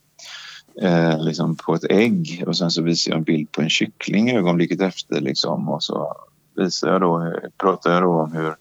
eh, 0.81 1.23
liksom 1.23 1.55
på 1.55 1.73
ett 1.75 1.83
ägg 1.91 2.43
och 2.47 2.57
sen 2.57 2.71
så 2.71 2.81
visar 2.81 3.11
jag 3.11 3.17
en 3.17 3.23
bild 3.23 3.51
på 3.51 3.61
en 3.61 3.69
kyckling 3.69 4.37
ögonblicket 4.37 4.81
efter. 4.81 5.21
Liksom, 5.21 5.69
och 5.69 5.83
så 5.83 6.15
visar 6.55 6.91
jag 6.91 7.01
då, 7.01 7.33
pratar 7.57 7.93
jag 7.93 8.03
då 8.03 8.11
om 8.21 8.31
hur, 8.33 8.55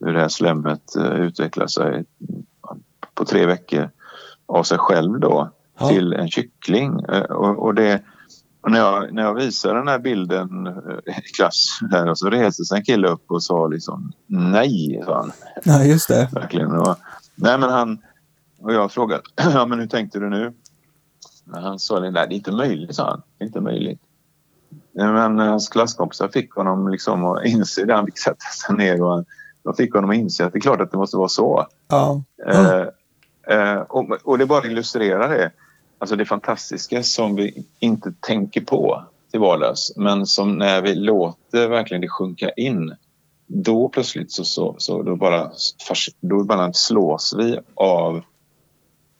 hur 0.00 0.12
det 0.12 0.20
här 0.20 0.28
slemmet 0.28 0.96
eh, 0.96 1.12
utvecklar 1.20 1.66
sig 1.66 2.04
på 3.14 3.24
tre 3.24 3.46
veckor 3.46 3.90
av 4.46 4.62
sig 4.62 4.78
själv 4.78 5.20
då 5.20 5.50
Ja. 5.78 5.88
till 5.88 6.12
en 6.12 6.28
kyckling. 6.30 7.00
Eh, 7.08 7.20
Och, 7.22 7.58
och 7.64 7.74
det, 7.74 8.02
och 8.60 8.70
när, 8.70 8.78
jag, 8.78 9.14
när 9.14 9.22
jag 9.22 9.34
visade 9.34 9.78
den 9.78 9.88
här 9.88 9.98
bilden 9.98 10.66
eh, 10.66 11.18
i 11.18 11.20
klass 11.36 11.66
där, 11.90 12.14
så 12.14 12.30
reste 12.30 12.64
sig 12.64 12.78
en 12.78 12.84
kille 12.84 13.08
upp 13.08 13.30
och 13.30 13.42
sa 13.42 13.66
liksom 13.66 14.12
nej, 14.26 15.02
han. 15.06 15.32
ja, 15.64 15.84
just 15.84 16.08
det. 16.08 16.28
Verkligen. 16.32 16.72
Och, 16.72 16.96
nej, 17.34 17.58
men 17.58 17.70
han, 17.70 17.98
och 18.58 18.72
jag 18.72 18.92
frågade, 18.92 19.22
ja 19.36 19.66
men 19.66 19.78
hur 19.78 19.86
tänkte 19.86 20.18
du 20.18 20.30
nu? 20.30 20.52
Men 21.52 21.62
han 21.62 21.78
sa, 21.78 22.00
nej 22.00 22.12
det 22.12 22.20
är 22.20 22.32
inte 22.32 22.52
möjligt, 22.52 22.94
sa 22.94 23.04
han. 23.04 23.22
Det 23.38 23.44
är 23.44 23.46
inte 23.46 23.60
möjligt. 23.60 24.00
Men 24.92 25.38
hans 25.38 25.68
klasskompisar 25.68 26.28
fick 26.28 26.54
honom 26.54 26.88
liksom 26.88 27.24
att 27.24 27.44
inse 27.46 27.84
det. 27.84 27.94
Han 27.94 28.06
fick 28.06 28.18
sätta 28.18 28.46
sig 28.66 28.76
ner 28.76 29.02
och 29.02 29.10
han, 29.10 29.24
de 29.62 29.74
fick 29.74 29.94
honom 29.94 30.10
att 30.10 30.16
inse 30.16 30.46
att 30.46 30.52
det 30.52 30.58
är 30.58 30.60
klart 30.60 30.80
att 30.80 30.90
det 30.90 30.96
måste 30.96 31.16
vara 31.16 31.28
så. 31.28 31.66
Ja. 31.88 32.22
Eh, 32.46 32.84
eh, 33.56 33.80
och, 33.80 34.10
och 34.24 34.38
det 34.38 34.46
bara 34.46 34.66
illustrerar 34.66 35.28
det. 35.28 35.50
Alltså 35.98 36.16
det 36.16 36.24
fantastiska 36.24 37.02
som 37.02 37.34
vi 37.34 37.66
inte 37.78 38.12
tänker 38.20 38.60
på 38.60 39.04
till 39.30 39.40
vardags 39.40 39.92
men 39.96 40.26
som 40.26 40.58
när 40.58 40.82
vi 40.82 40.94
låter 40.94 41.68
verkligen 41.68 42.00
det 42.00 42.08
sjunka 42.08 42.50
in 42.50 42.94
då 43.46 43.88
plötsligt 43.88 44.32
så, 44.32 44.44
så, 44.44 44.74
så 44.78 45.02
då, 45.02 45.16
bara, 45.16 45.50
då 46.20 46.44
bara 46.44 46.72
slås 46.72 47.34
vi 47.38 47.58
av 47.74 48.22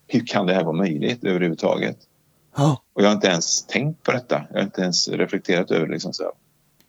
hur 0.07 0.25
kan 0.25 0.45
det 0.45 0.53
här 0.53 0.63
vara 0.63 0.75
möjligt 0.75 1.23
överhuvudtaget? 1.23 1.97
Och 2.93 3.01
jag 3.01 3.07
har 3.07 3.15
inte 3.15 3.27
ens 3.27 3.65
tänkt 3.65 4.03
på 4.03 4.11
detta. 4.11 4.43
Jag 4.49 4.57
har 4.57 4.63
inte 4.63 4.81
ens 4.81 5.07
reflekterat 5.07 5.71
över 5.71 5.85
det. 5.85 5.93
Liksom 5.93 6.13
så 6.13 6.31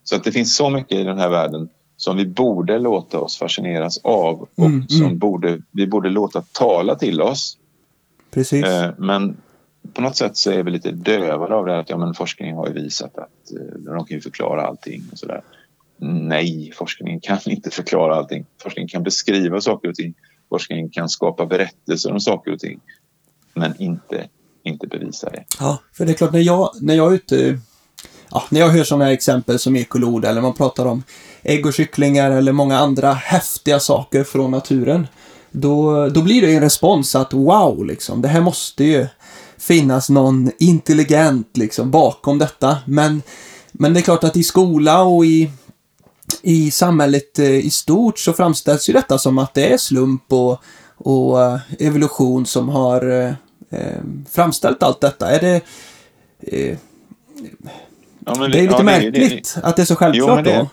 så 0.04 0.16
att 0.16 0.24
det 0.24 0.32
finns 0.32 0.56
så 0.56 0.70
mycket 0.70 0.98
i 0.98 1.04
den 1.04 1.18
här 1.18 1.28
världen 1.28 1.68
som 1.96 2.16
vi 2.16 2.26
borde 2.26 2.78
låta 2.78 3.20
oss 3.20 3.38
fascineras 3.38 3.98
av 3.98 4.48
och 4.56 4.66
Mm, 4.66 4.88
som 4.88 5.02
mm. 5.02 5.18
Borde, 5.18 5.62
vi 5.70 5.86
borde 5.86 6.08
låta 6.08 6.42
tala 6.42 6.94
till 6.94 7.22
oss. 7.22 7.58
Precis. 8.30 8.64
Eh, 8.64 8.90
men 8.98 9.36
på 9.92 10.02
något 10.02 10.16
sätt 10.16 10.36
så 10.36 10.50
är 10.50 10.62
vi 10.62 10.70
lite 10.70 10.90
dövade 10.90 11.54
av 11.54 11.66
det 11.66 11.72
här 11.72 11.78
att 11.78 11.90
ja, 11.90 11.96
men 11.96 12.14
forskningen 12.14 12.56
har 12.56 12.66
ju 12.66 12.72
visat 12.72 13.18
att 13.18 13.52
eh, 13.52 13.78
de 13.78 14.06
kan 14.06 14.16
ju 14.16 14.20
förklara 14.20 14.66
allting 14.66 15.02
och 15.12 15.18
sådär. 15.18 15.42
Nej, 16.04 16.72
forskningen 16.74 17.20
kan 17.20 17.38
inte 17.46 17.70
förklara 17.70 18.14
allting. 18.14 18.46
Forskningen 18.62 18.88
kan 18.88 19.02
beskriva 19.02 19.60
saker 19.60 19.88
och 19.88 19.94
ting. 19.94 20.14
Forskningen 20.48 20.90
kan 20.90 21.08
skapa 21.08 21.46
berättelser 21.46 22.12
om 22.12 22.20
saker 22.20 22.52
och 22.52 22.58
ting. 22.58 22.80
Men 23.54 23.82
inte, 23.82 24.28
inte 24.64 24.86
bevisa 24.86 25.30
det. 25.30 25.44
Ja, 25.58 25.78
för 25.92 26.06
det 26.06 26.12
är 26.12 26.14
klart 26.14 26.32
när 26.32 26.40
jag, 26.40 26.70
när 26.80 26.94
jag 26.94 27.10
är 27.10 27.14
ute, 27.14 27.60
ja, 28.30 28.42
när 28.50 28.60
jag 28.60 28.68
hör 28.68 28.84
sådana 28.84 29.04
här 29.04 29.12
exempel 29.12 29.58
som 29.58 29.76
ekolod 29.76 30.24
eller 30.24 30.40
man 30.40 30.54
pratar 30.54 30.86
om 30.86 31.02
ägg 31.42 31.66
och 31.66 31.74
kycklingar 31.74 32.30
eller 32.30 32.52
många 32.52 32.78
andra 32.78 33.12
häftiga 33.12 33.80
saker 33.80 34.24
från 34.24 34.50
naturen. 34.50 35.06
Då, 35.50 36.08
då 36.08 36.22
blir 36.22 36.42
det 36.42 36.54
en 36.54 36.60
respons 36.60 37.14
att 37.14 37.32
wow, 37.32 37.84
liksom, 37.86 38.22
det 38.22 38.28
här 38.28 38.40
måste 38.40 38.84
ju 38.84 39.06
finnas 39.58 40.10
någon 40.10 40.50
intelligent 40.58 41.56
liksom 41.56 41.90
bakom 41.90 42.38
detta. 42.38 42.78
Men, 42.86 43.22
men 43.72 43.94
det 43.94 44.00
är 44.00 44.02
klart 44.02 44.24
att 44.24 44.36
i 44.36 44.42
skola 44.42 45.02
och 45.02 45.26
i, 45.26 45.50
i 46.42 46.70
samhället 46.70 47.38
eh, 47.38 47.50
i 47.50 47.70
stort 47.70 48.18
så 48.18 48.32
framställs 48.32 48.88
ju 48.88 48.92
detta 48.92 49.18
som 49.18 49.38
att 49.38 49.54
det 49.54 49.72
är 49.72 49.76
slump 49.76 50.32
och, 50.32 50.62
och 50.96 51.42
eh, 51.42 51.58
evolution 51.78 52.46
som 52.46 52.68
har 52.68 53.10
eh, 53.10 53.32
framställt 54.30 54.82
allt 54.82 55.00
detta. 55.00 55.30
Är 55.30 55.40
det, 55.40 55.60
eh, 56.40 56.78
Ja, 58.26 58.34
men 58.38 58.50
det 58.50 58.58
är 58.58 58.62
lite 58.62 58.74
ja, 58.74 58.82
märkligt 58.82 59.56
att 59.62 59.76
det 59.76 59.82
är 59.82 59.86
så 59.86 59.96
självklart 59.96 60.38
Jo, 60.46 60.52
det- 60.52 60.58
då. 60.58 60.68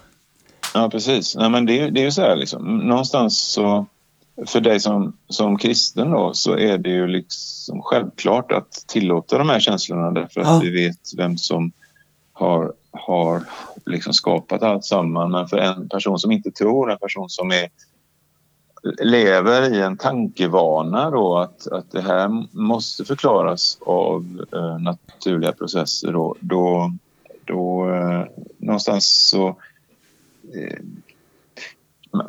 Ja, 0.74 0.90
precis. 0.90 1.36
Nej, 1.36 1.50
men 1.50 1.66
det, 1.66 1.90
det 1.90 2.00
är 2.00 2.04
ju 2.04 2.12
så 2.12 2.22
här 2.22 2.36
liksom. 2.36 2.78
Någonstans 2.78 3.40
så, 3.40 3.86
för 4.48 4.62
dig 4.62 4.80
som, 4.80 5.18
som 5.30 5.58
kristen 5.58 6.12
då, 6.12 6.34
så 6.34 6.58
är 6.58 6.78
det 6.78 6.90
ju 6.90 7.08
liksom 7.08 7.82
självklart 7.82 8.52
att 8.52 8.72
tillåta 8.88 9.38
de 9.38 9.50
här 9.50 9.60
känslorna 9.60 10.12
därför 10.12 10.42
att 10.42 10.48
Ja. 10.48 10.60
vi 10.64 10.70
vet 10.70 10.98
vem 11.18 11.38
som 11.38 11.72
har, 12.34 12.74
har 12.92 13.44
liksom 13.86 14.14
skapat 14.14 14.64
allt 14.64 14.86
samman. 14.86 15.32
Men 15.32 15.48
för 15.48 15.58
en 15.58 15.90
person 15.90 16.20
som 16.20 16.32
inte 16.32 16.52
tror, 16.52 16.92
en 16.92 16.98
person 17.00 17.30
som 17.30 17.52
är, 17.52 17.70
lever 18.84 19.74
i 19.74 19.82
en 19.82 19.98
tankevana 19.98 21.10
då 21.10 21.38
att, 21.38 21.68
att 21.68 21.92
det 21.92 22.02
här 22.02 22.48
måste 22.58 23.06
förklaras 23.06 23.78
av 23.82 24.46
eh, 24.54 24.80
naturliga 24.80 25.52
processer 25.52 26.12
då, 26.12 26.36
då, 26.40 26.92
då 27.46 27.90
eh, 27.94 28.26
någonstans 28.58 29.30
så 29.30 29.48
eh, 30.56 30.80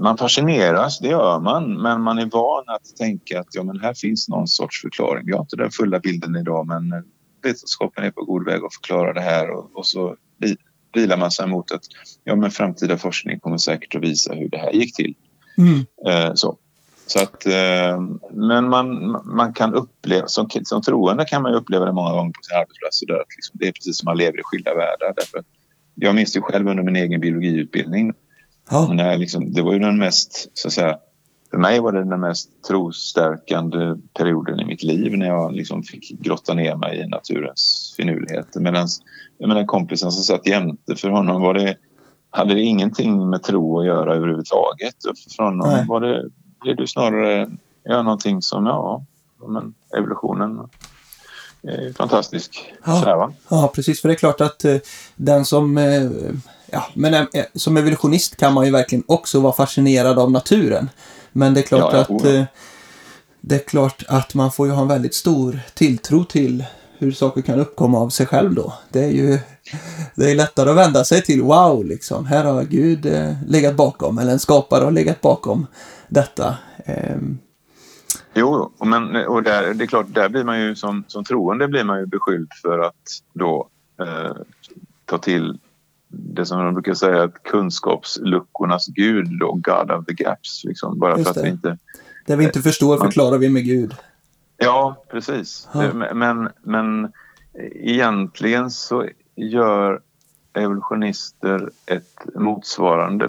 man 0.01 0.19
fascineras, 0.19 0.99
det 0.99 1.09
gör 1.09 1.41
man, 1.41 1.83
men 1.83 2.03
man 2.03 2.19
är 2.19 2.27
van 2.27 2.65
att 2.67 2.97
tänka 2.97 3.41
att 3.41 3.55
ja, 3.55 3.63
men 3.63 3.81
här 3.81 3.95
finns 3.95 4.29
någon 4.29 4.49
sorts 4.49 4.81
förklaring. 4.81 5.27
Vi 5.27 5.33
har 5.33 5.41
inte 5.41 5.57
den 5.57 5.71
fulla 5.71 5.99
bilden 5.99 6.37
idag, 6.37 6.67
men 6.67 6.93
eh, 6.93 7.01
vetenskapen 7.43 8.05
är 8.05 8.11
på 8.11 8.25
god 8.25 8.45
väg 8.45 8.65
att 8.65 8.75
förklara 8.75 9.13
det 9.13 9.21
här 9.21 9.51
och, 9.51 9.71
och 9.75 9.87
så 9.87 10.17
vilar 10.95 11.17
man 11.17 11.31
sig 11.31 11.47
mot 11.47 11.73
att 11.73 11.83
ja, 12.25 12.37
men 12.37 12.51
framtida 12.51 12.99
forskning 12.99 13.41
kommer 13.41 13.57
säkert 13.57 13.95
att 13.95 14.03
visa 14.03 14.35
hur 14.35 14.49
det 14.49 14.59
här 14.59 14.73
gick 14.73 14.97
till. 14.97 15.15
Mm. 15.61 15.87
Eh, 16.07 16.35
så. 16.35 16.57
Så 17.07 17.23
att, 17.23 17.47
eh, 17.47 18.01
men 18.31 18.69
man, 18.69 19.11
man 19.25 19.53
kan 19.53 19.75
uppleva, 19.75 20.27
som, 20.27 20.49
som 20.65 20.83
troende 20.83 21.25
kan 21.25 21.43
man 21.43 21.55
uppleva 21.55 21.85
det 21.85 21.93
många 21.93 22.13
gånger 22.13 22.33
på 22.33 22.43
sin 22.43 22.57
arbetsplats. 22.57 23.03
Att 23.03 23.37
liksom, 23.37 23.57
det 23.59 23.69
är 23.69 23.73
precis 23.73 23.99
som 23.99 24.05
man 24.05 24.17
lever 24.17 24.39
i 24.39 24.43
skilda 24.45 24.75
världar. 24.75 25.13
Därför 25.17 25.39
att 25.39 25.47
jag 25.95 26.15
minns 26.15 26.37
ju 26.37 26.41
själv 26.41 26.69
under 26.69 26.83
min 26.83 26.97
egen 26.97 27.21
biologiutbildning 27.21 28.13
Ja. 28.71 28.93
när 28.93 29.19
liksom, 29.19 29.53
det 29.53 29.63
var 29.63 29.73
ju 29.73 29.79
den 29.79 29.99
mest 29.99 30.51
så 30.55 30.69
att 30.69 30.75
säga, 30.75 30.99
för 31.51 31.59
mig 31.59 31.81
var 31.81 31.93
det 31.93 32.05
den 32.05 32.21
mest 32.21 32.51
trostärkande 32.69 33.97
perioden 34.19 34.61
i 34.61 34.65
mitt 34.65 34.83
liv 34.83 35.17
när 35.17 35.27
jag 35.27 35.53
liksom 35.53 35.83
fick 35.83 36.11
grotta 36.11 36.55
ner 36.55 36.77
mig 36.77 36.99
i 36.99 37.07
naturens 37.07 37.95
finurligheter. 37.97 38.61
Medan 39.39 39.67
kompisen 39.67 40.13
som 40.13 40.23
satt 40.23 40.47
jämte, 40.47 40.97
för 40.97 41.09
honom 41.09 41.43
var 41.43 41.55
det, 41.55 41.77
hade 42.31 42.55
det 42.55 42.61
ingenting 42.61 43.31
med 43.31 43.43
tro 43.43 43.81
att 43.81 43.87
göra 43.87 44.15
överhuvudtaget. 44.15 44.95
Honom 45.39 45.69
Nej. 45.69 45.85
var 45.89 46.01
det, 46.01 46.25
blev 46.61 46.77
det 46.77 46.87
snarare 46.87 47.51
ja, 47.83 48.03
någonting 48.03 48.43
som, 48.43 48.67
ja, 48.67 49.05
men 49.49 49.75
evolutionen 49.97 50.69
är 51.63 51.83
ju 51.83 51.93
fantastisk. 51.95 52.73
Ja. 52.85 53.17
Va? 53.17 53.33
Ja, 53.49 53.73
precis. 53.75 54.01
För 54.01 54.09
det 54.09 54.15
är 54.15 54.19
klart 54.19 54.41
att 54.41 54.65
eh, 54.65 54.77
den 55.17 55.45
som... 55.45 55.79
Eh, 55.79 56.11
ja, 56.67 56.85
men 56.95 57.15
eh, 57.15 57.27
som 57.55 57.77
evolutionist 57.77 58.37
kan 58.37 58.55
man 58.55 58.67
ju 58.67 58.73
verkligen 58.73 59.05
också 59.07 59.41
vara 59.41 59.53
fascinerad 59.53 60.19
av 60.19 60.31
naturen. 60.31 60.91
Men 61.33 61.55
det 61.55 61.61
är 61.61 61.63
klart 61.63 61.93
Ja, 61.93 62.01
att... 62.01 62.25
Eh, 62.25 62.45
det 63.43 63.55
är 63.55 63.69
klart 63.69 64.05
att 64.09 64.35
man 64.35 64.53
får 64.53 64.67
ju 64.67 64.73
ha 64.73 64.83
en 64.83 64.89
väldigt 64.89 65.15
stor 65.15 65.61
tilltro 65.75 66.25
till 66.25 66.65
hur 67.01 67.13
saker 67.13 67.43
kan 67.43 67.61
uppkomma 67.61 67.99
av 67.99 68.09
sig 68.09 68.27
själv 68.27 68.55
då. 68.55 68.73
Det 68.93 69.05
är 69.05 69.11
ju 69.11 69.39
det 70.15 70.31
är 70.31 70.35
lättare 70.35 70.71
att 70.71 70.77
vända 70.77 71.05
sig 71.05 71.23
till 71.23 71.43
wow, 71.43 71.85
liksom. 71.85 72.27
Här 72.27 72.45
har 72.45 72.63
Gud 72.65 73.07
eh, 73.07 73.33
legat 73.47 73.75
bakom, 73.77 74.19
eller 74.19 74.33
en 74.33 74.39
skapare 74.39 74.85
har 74.85 74.91
legat 74.91 75.21
bakom 75.21 75.67
detta. 76.09 76.57
Ehm, 76.85 77.39
Jo, 78.35 78.71
och 78.79 78.87
men, 78.87 79.17
och 79.27 79.43
där, 79.43 79.75
det 79.75 79.85
är 79.85 79.87
klart, 79.87 80.07
där 80.09 80.29
blir 80.29 80.45
man 80.45 80.61
ju 80.61 80.75
som, 80.75 81.05
som 81.09 81.25
troende 81.25 81.69
blir 81.69 81.85
man 81.85 81.99
ju 82.01 82.07
beskylld 82.07 82.49
för 82.63 82.79
att 82.79 82.95
då 83.33 83.69
eh, 84.01 84.37
ta 85.05 85.19
till 85.19 85.59
det 86.09 86.47
som 86.47 86.65
de 86.65 86.75
brukar 86.75 86.95
säga 86.95 87.23
att 87.23 87.43
kunskapsluckornas 87.43 88.87
gud 88.87 89.39
då, 89.41 89.53
God 89.53 89.91
of 89.91 90.07
the 90.07 90.13
gaps. 90.13 90.65
Liksom, 90.65 90.99
bara 90.99 91.13
Just 91.19 91.23
för 91.25 91.31
att 91.31 91.37
det. 91.37 91.43
vi 91.43 91.49
inte... 91.49 91.79
det 92.27 92.37
vi 92.37 92.45
inte 92.45 92.61
förstår 92.63 92.99
man- 92.99 93.07
förklarar 93.07 93.39
vi 93.39 93.49
med 93.49 93.65
Gud. 93.65 93.95
Ja, 94.61 95.05
precis. 95.11 95.69
Det- 95.73 96.15
Men, 96.15 96.49
men 96.63 97.13
egentligen 97.75 98.71
så 98.71 99.07
gör 99.37 100.01
evolutionister 100.53 101.71
ett 101.87 102.27
motsvarande 102.35 103.25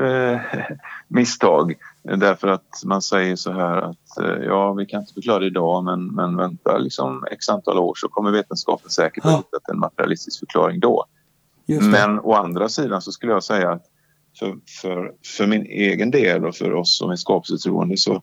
eh, 0.00 0.40
misstag. 1.08 1.74
Därför 2.02 2.48
att 2.48 2.82
man 2.84 3.02
säger 3.02 3.36
så 3.36 3.52
här 3.52 3.76
att 3.76 4.18
eh, 4.20 4.44
ja, 4.44 4.72
vi 4.72 4.86
kan 4.86 5.00
inte 5.00 5.14
förklara 5.14 5.38
det 5.38 5.46
idag 5.46 5.84
men, 5.84 6.06
men 6.06 6.36
vänta 6.36 6.78
liksom 6.78 7.24
x 7.30 7.48
antal 7.48 7.78
år 7.78 7.92
så 7.96 8.08
kommer 8.08 8.30
vetenskapen 8.30 8.90
säkert 8.90 9.24
Ja. 9.24 9.30
ha 9.30 9.36
hittat 9.36 9.68
en 9.72 9.78
materialistisk 9.78 10.38
förklaring 10.40 10.80
då. 10.80 11.04
Men 11.90 12.20
å 12.20 12.32
andra 12.34 12.68
sidan 12.68 13.02
så 13.02 13.12
skulle 13.12 13.32
jag 13.32 13.44
säga 13.44 13.70
att 13.72 13.82
för, 14.38 14.54
för, 14.82 15.12
för 15.36 15.46
min 15.46 15.66
egen 15.66 16.10
del 16.10 16.44
och 16.46 16.54
för 16.54 16.72
oss 16.74 16.98
som 16.98 17.10
är 17.10 17.16
skapelsetroende 17.16 17.96
så, 17.96 18.22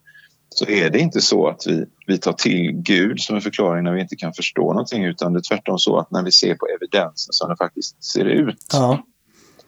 så 0.56 0.66
är 0.66 0.90
det 0.90 1.00
inte 1.00 1.22
så 1.22 1.48
att 1.48 1.68
vi, 1.68 1.86
vi 2.08 2.18
tar 2.18 2.34
till 2.34 2.72
Gud 2.72 3.20
som 3.20 3.36
en 3.36 3.42
förklaring 3.42 3.84
när 3.84 3.94
vi 3.94 4.02
inte 4.02 4.16
kan 4.16 4.34
förstå 4.34 4.74
någonting 4.74 5.06
utan 5.06 5.34
det 5.34 5.40
är 5.40 5.56
tvärtom 5.56 5.80
så 5.80 5.98
att 5.98 6.12
när 6.12 6.24
vi 6.24 6.32
ser 6.32 6.56
på 6.56 6.68
evidensen 6.68 7.34
som 7.34 7.48
den 7.48 7.58
faktiskt 7.58 8.04
ser 8.04 8.26
ut 8.26 8.66
Ja, 8.74 9.06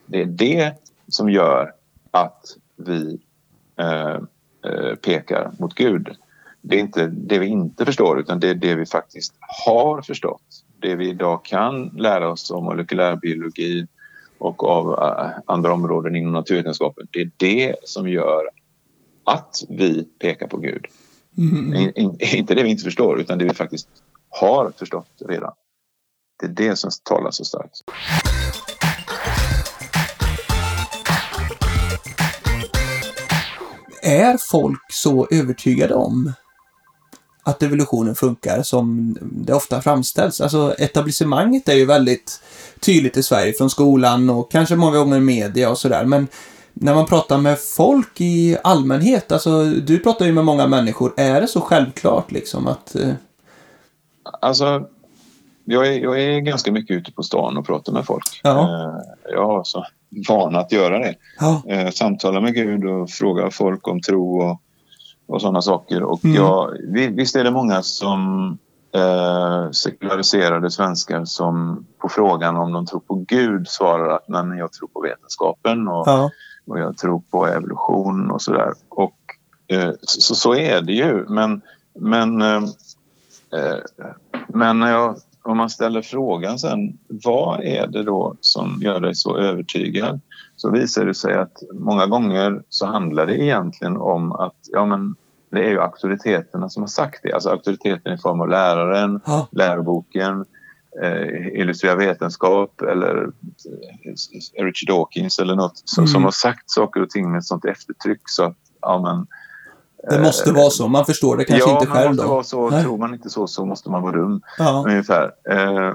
det 0.06 0.22
är 0.22 0.26
det 0.26 0.74
som 1.08 1.30
gör 1.30 1.72
att 2.12 2.58
vi 2.76 3.20
eh, 3.80 4.20
eh, 4.72 4.96
pekar 5.02 5.52
mot 5.60 5.76
Gud. 5.76 6.10
Det 6.62 6.76
är 6.76 6.80
inte 6.80 7.08
det 7.08 7.40
vi 7.40 7.48
inte 7.48 7.86
förstår 7.86 8.20
utan 8.20 8.40
det 8.40 8.50
är 8.50 8.56
det 8.56 8.76
vi 8.76 8.86
faktiskt 8.86 9.34
har 9.66 10.02
förstått. 10.02 10.64
Det 10.80 10.96
vi 10.96 11.10
idag 11.10 11.46
kan 11.46 11.88
lära 11.88 12.30
oss 12.30 12.52
om 12.52 12.64
molekylärbiologi 12.64 13.88
och 14.38 14.64
av 14.64 14.94
eh, 14.94 15.32
andra 15.46 15.74
områden 15.74 16.16
inom 16.16 16.34
naturvetenskapen. 16.34 17.08
Det 17.12 17.22
är 17.22 17.32
det 17.38 17.76
som 17.84 18.10
gör 18.10 18.50
att 19.26 19.64
vi 19.70 20.04
pekar 20.04 20.48
på 20.48 20.58
Gud. 20.58 20.86
mm, 21.38 21.74
In, 21.74 21.92
in, 21.96 22.18
inte 22.22 22.56
det 22.56 22.64
vi 22.64 22.70
inte 22.70 22.84
förstår 22.84 23.20
utan 23.20 23.38
det 23.38 23.46
vi 23.46 23.54
faktiskt 23.54 23.88
har 24.30 24.72
förstått 24.78 25.22
redan. 25.28 25.54
Det 26.40 26.46
är 26.46 26.70
det 26.70 26.76
som 26.76 26.92
talar 27.04 27.32
så 27.32 27.46
starkt. 27.46 27.82
Är 34.02 34.38
folk 34.38 34.82
så 34.90 35.28
övertygade 35.32 35.96
om 35.96 36.34
att 37.44 37.64
evolutionen 37.64 38.16
funkar 38.16 38.64
som 38.64 39.18
det 39.22 39.54
ofta 39.54 39.82
framställs? 39.82 40.42
Alltså 40.42 40.76
etablissemanget 40.78 41.70
är 41.70 41.74
ju 41.74 41.86
väldigt 41.86 42.42
tydligt 42.80 43.18
i 43.18 43.24
Sverige 43.24 43.54
från 43.54 43.70
skolan 43.70 44.30
och 44.30 44.52
kanske 44.52 44.76
många 44.76 44.98
gånger 44.98 45.20
media 45.20 45.70
och 45.70 45.78
sådär. 45.78 46.06
Men 46.06 46.28
när 46.74 46.96
man 46.96 47.06
pratar 47.06 47.38
med 47.38 47.60
folk 47.60 48.22
i 48.22 48.58
allmänhet, 48.64 49.32
alltså 49.32 49.64
du 49.66 50.00
pratar 50.00 50.26
ju 50.26 50.32
med 50.32 50.46
många 50.46 50.68
människor, 50.68 51.14
är 51.18 51.42
det 51.42 51.48
så 51.48 51.62
självklart 51.62 52.32
liksom 52.32 52.68
att... 52.68 52.96
eh, 52.96 53.10
Alltså, 54.42 54.84
jag 55.66 55.88
är, 55.88 56.00
jag 56.00 56.22
är 56.22 56.40
ganska 56.40 56.72
mycket 56.72 56.98
ute 56.98 57.12
på 57.12 57.24
stan 57.24 57.58
och 57.58 57.66
pratar 57.66 57.94
med 57.94 58.06
folk. 58.06 58.40
Ja. 58.44 58.60
Eh, 58.62 59.32
Jag 59.34 59.46
har 59.46 59.64
så 59.64 59.86
vana 60.30 60.60
att 60.60 60.72
göra 60.72 61.00
det. 61.00 61.16
Ja, 61.40 61.62
Eh, 61.68 61.90
Samtala 61.90 62.42
med 62.42 62.54
Gud 62.54 62.86
och 62.86 63.10
fråga 63.10 63.52
folk 63.52 63.88
om 63.88 64.02
tro 64.02 64.42
och, 64.42 64.62
och 65.28 65.42
sådana 65.42 65.62
saker. 65.62 66.04
Och 66.04 66.26
Mm. 66.26 66.36
jag, 66.38 66.72
vi- 66.94 67.08
visst 67.08 67.36
är 67.36 67.44
det 67.44 67.52
många 67.52 67.82
som 67.84 68.50
eh, 68.96 69.72
sekulariserade 69.72 70.72
svenskar 70.72 71.26
som 71.26 71.86
på 72.02 72.10
frågan 72.10 72.56
om 72.58 72.72
de 72.72 72.86
tror 72.86 73.00
på 73.00 73.16
Gud 73.28 73.68
svarar 73.68 74.10
att 74.16 74.28
men 74.28 74.58
jag 74.58 74.72
tror 74.74 74.88
på 74.88 75.02
vetenskapen 75.02 75.88
och, 75.88 76.04
ja, 76.08 76.30
och 76.66 76.80
jag 76.80 76.98
tror 76.98 77.22
på 77.32 77.48
evolution 77.48 78.32
och 78.32 78.42
sådär. 78.42 78.74
Och 78.90 79.18
eh, 79.68 79.92
så, 80.02 80.36
så 80.36 80.56
är 80.56 80.82
det 80.82 80.94
ju. 80.94 81.26
Men, 81.30 81.62
men, 82.00 82.42
eh, 82.42 82.64
eh, 83.54 83.78
men 84.48 84.80
när 84.80 84.92
jag, 84.92 85.16
om 85.44 85.58
man 85.58 85.70
ställer 85.70 86.02
frågan 86.02 86.60
sen, 86.60 86.98
vad 87.08 87.64
är 87.64 87.88
det 87.88 88.04
då 88.04 88.36
som 88.42 88.80
gör 88.82 89.00
dig 89.00 89.16
så 89.16 89.38
övertygad? 89.38 90.20
Så 90.56 90.70
visar 90.70 91.06
det 91.06 91.14
sig 91.14 91.34
att 91.34 91.64
många 91.74 92.06
gånger 92.06 92.64
så 92.70 92.86
handlar 92.86 93.26
det 93.26 93.44
egentligen 93.44 93.98
om 93.98 94.32
att 94.32 94.56
ja, 94.72 94.86
men 94.86 95.16
det 95.50 95.66
är 95.66 95.70
ju 95.70 95.82
auktoriteterna 95.82 96.70
som 96.70 96.84
har 96.84 96.88
sagt 96.88 97.20
det. 97.24 97.34
Alltså 97.34 97.50
auktoriteten 97.50 98.14
i 98.14 98.18
form 98.18 98.42
av 98.42 98.50
läraren, 98.50 99.22
ja, 99.26 99.48
läroboken, 99.52 100.46
eh, 101.02 101.48
illustrerad 101.62 101.98
vetenskap 101.98 102.82
eller 102.82 103.24
eh, 103.24 104.64
Richard 104.64 104.88
Dawkins 104.96 105.40
eller 105.40 105.56
något 105.56 105.82
som, 105.86 106.02
Mm. 106.04 106.08
som 106.14 106.24
har 106.24 106.32
sagt 106.32 106.70
saker 106.72 107.02
och 107.02 107.10
ting 107.10 107.32
med 107.32 107.38
ett 107.40 107.46
sånt 107.46 107.66
eftertryck 107.66 108.22
så 108.26 108.44
att 108.44 108.58
ja, 108.82 109.02
men, 109.02 109.28
det 110.10 110.24
måste 110.24 110.52
vara 110.52 110.70
så. 110.70 110.88
Man 110.88 111.06
förstår 111.06 111.38
det 111.38 111.46
kanske 111.46 111.70
ja, 111.70 111.76
inte 111.80 111.88
man 111.90 111.98
själv 111.98 112.10
måste 112.10 112.24
då. 112.24 112.30
vara 112.30 112.44
så. 112.44 112.70
Nej. 112.70 112.84
Tror 112.84 112.98
man 112.98 113.14
inte 113.14 113.30
så 113.30 113.48
så 113.48 113.66
måste 113.66 113.90
man 113.90 114.02
vara 114.02 114.12
dum 114.16 114.42
Ja, 114.58 114.84
ungefär. 114.88 115.32
Eh, 115.50 115.94